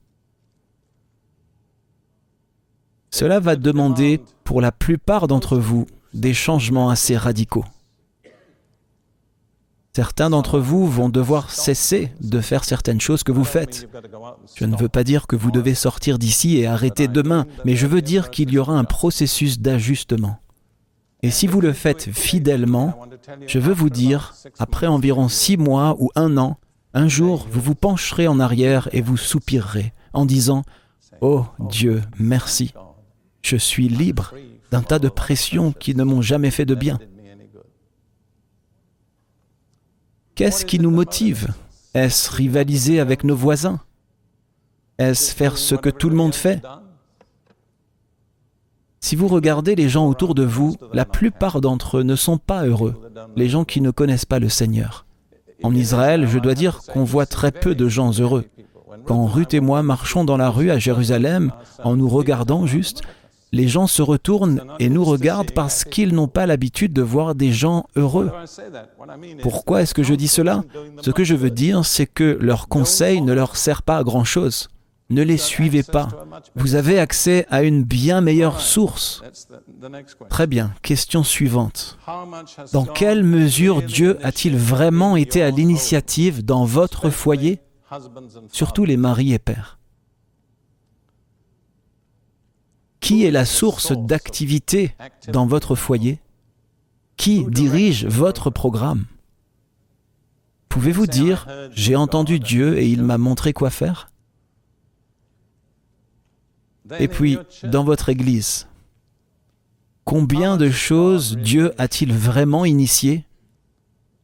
[3.11, 7.65] Cela va demander, pour la plupart d'entre vous, des changements assez radicaux.
[9.95, 13.87] Certains d'entre vous vont devoir cesser de faire certaines choses que vous faites.
[14.55, 17.87] Je ne veux pas dire que vous devez sortir d'ici et arrêter demain, mais je
[17.87, 20.42] veux dire qu'il y aura un processus d'ajustement.
[21.23, 23.07] Et si vous le faites fidèlement,
[23.47, 26.59] je veux vous dire, après environ six mois ou un an,
[26.95, 30.65] un jour, vous vous pencherez en arrière et vous soupirerez en disant,
[31.21, 32.75] Oh Dieu, merci,
[33.43, 34.35] je suis libre
[34.73, 36.99] d'un tas de pressions qui ne m'ont jamais fait de bien.
[40.35, 41.55] Qu'est-ce qui nous motive?
[41.95, 43.81] Est-ce rivaliser avec nos voisins?
[44.99, 46.63] Est-ce faire ce que tout le monde fait?
[49.05, 52.65] Si vous regardez les gens autour de vous, la plupart d'entre eux ne sont pas
[52.65, 52.95] heureux,
[53.37, 55.07] les gens qui ne connaissent pas le Seigneur.
[55.65, 58.45] En Israël, je dois dire qu'on voit très peu de gens heureux.
[59.05, 61.51] Quand Ruth et moi marchons dans la rue à Jérusalem,
[61.83, 63.03] en nous regardant juste,
[63.51, 67.51] les gens se retournent et nous regardent parce qu'ils n'ont pas l'habitude de voir des
[67.51, 68.31] gens heureux.
[69.43, 70.63] Pourquoi est-ce que je dis cela?
[71.03, 74.69] Ce que je veux dire, c'est que leur conseil ne leur sert pas à grand-chose.
[75.13, 76.09] Ne les suivez pas.
[76.55, 79.23] Vous avez accès à une bien meilleure source.
[80.31, 81.99] Très bien, question suivante.
[82.73, 87.61] Dans quelle mesure Dieu a-t-il vraiment été à l'initiative dans votre foyer
[88.51, 89.79] Surtout les maris et pères?
[93.01, 94.95] Qui est la source d'activité
[95.29, 96.21] dans votre foyer?
[97.19, 99.05] Qui dirige votre programme?
[100.71, 104.12] Pouvez-vous dire, j'ai entendu Dieu et il m'a montré quoi faire?
[106.99, 108.67] Et puis, dans votre Église,
[110.05, 113.25] combien de choses Dieu a-t-il vraiment initiées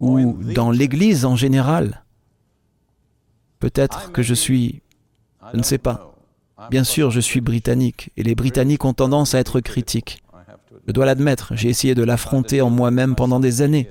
[0.00, 2.04] Ou dans l'Église en général?
[3.60, 4.82] Peut-être que je suis...
[5.52, 6.14] Je ne sais pas.
[6.70, 10.22] Bien sûr, je suis britannique, et les Britanniques ont tendance à être critiques.
[10.86, 13.90] Je dois l'admettre, j'ai essayé de l'affronter en moi-même pendant des années.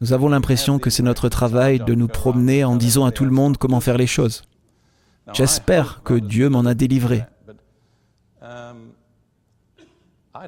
[0.00, 3.30] Nous avons l'impression que c'est notre travail de nous promener en disant à tout le
[3.30, 4.42] monde comment faire les choses.
[5.32, 7.24] J'espère que Dieu m'en a délivré.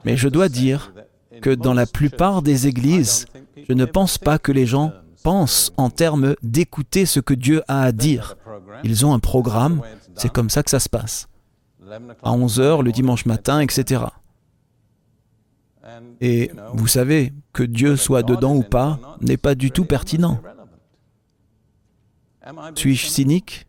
[0.05, 0.93] Mais je dois dire
[1.43, 3.27] que dans la plupart des églises,
[3.69, 4.93] je ne pense pas que les gens
[5.23, 8.37] pensent en termes d'écouter ce que Dieu a à dire.
[8.85, 9.83] Ils ont un programme,
[10.17, 11.29] c'est comme ça que ça se passe.
[12.23, 14.05] À 11 heures le dimanche matin, etc.
[16.21, 20.41] Et vous savez, que Dieu soit dedans ou pas n'est pas du tout pertinent.
[22.75, 23.67] Suis-je cynique?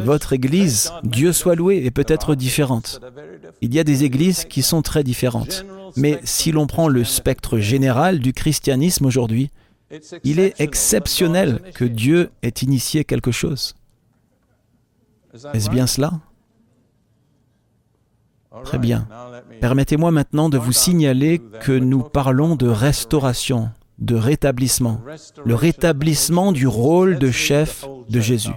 [0.00, 3.00] Votre Église, Dieu soit loué, est peut-être différente.
[3.60, 5.64] Il y a des églises qui sont très différentes.
[5.96, 9.50] Mais si l'on prend le spectre général du christianisme aujourd'hui,
[10.24, 13.74] il est exceptionnel que Dieu ait initié quelque chose.
[15.52, 16.12] Est-ce bien cela?
[18.64, 19.06] Très bien.
[19.60, 25.00] Permettez-moi maintenant de vous signaler que nous parlons de restauration, de rétablissement,
[25.44, 28.54] le rétablissement du rôle de chef de Jésus.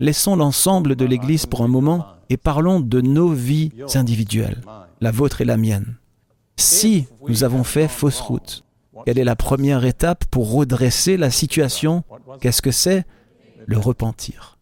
[0.00, 4.62] Laissons l'ensemble de l'Église pour un moment et parlons de nos vies individuelles,
[5.00, 5.96] la vôtre et la mienne.
[6.56, 8.64] Si nous avons fait fausse route,
[9.04, 12.04] quelle est la première étape pour redresser la situation?
[12.40, 13.04] Qu'est-ce que c'est?
[13.66, 14.58] Le repentir.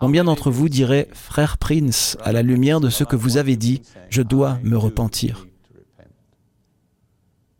[0.00, 3.82] Combien d'entre vous diraient, frère Prince, à la lumière de ce que vous avez dit,
[4.10, 5.46] je dois me repentir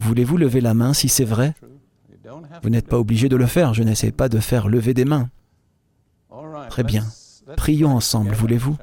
[0.00, 1.54] Voulez-vous lever la main si c'est vrai?
[2.62, 5.28] Vous n'êtes pas obligé de le faire, je n'essaie pas de faire lever des mains.
[6.72, 7.04] Très bien.
[7.58, 8.78] Prions ensemble, voulez-vous?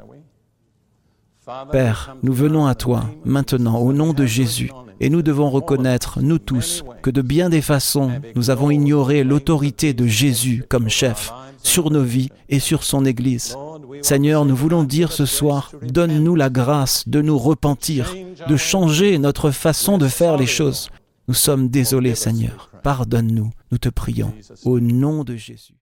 [1.71, 6.37] Père, nous venons à toi maintenant au nom de Jésus et nous devons reconnaître, nous
[6.37, 11.33] tous, que de bien des façons, nous avons ignoré l'autorité de Jésus comme chef
[11.63, 13.55] sur nos vies et sur son Église.
[14.03, 18.13] Seigneur, nous voulons dire ce soir, donne-nous la grâce de nous repentir,
[18.47, 20.91] de changer notre façon de faire les choses.
[21.27, 22.69] Nous sommes désolés, Seigneur.
[22.83, 24.31] Pardonne-nous, nous te prions,
[24.63, 25.78] au nom de Jésus.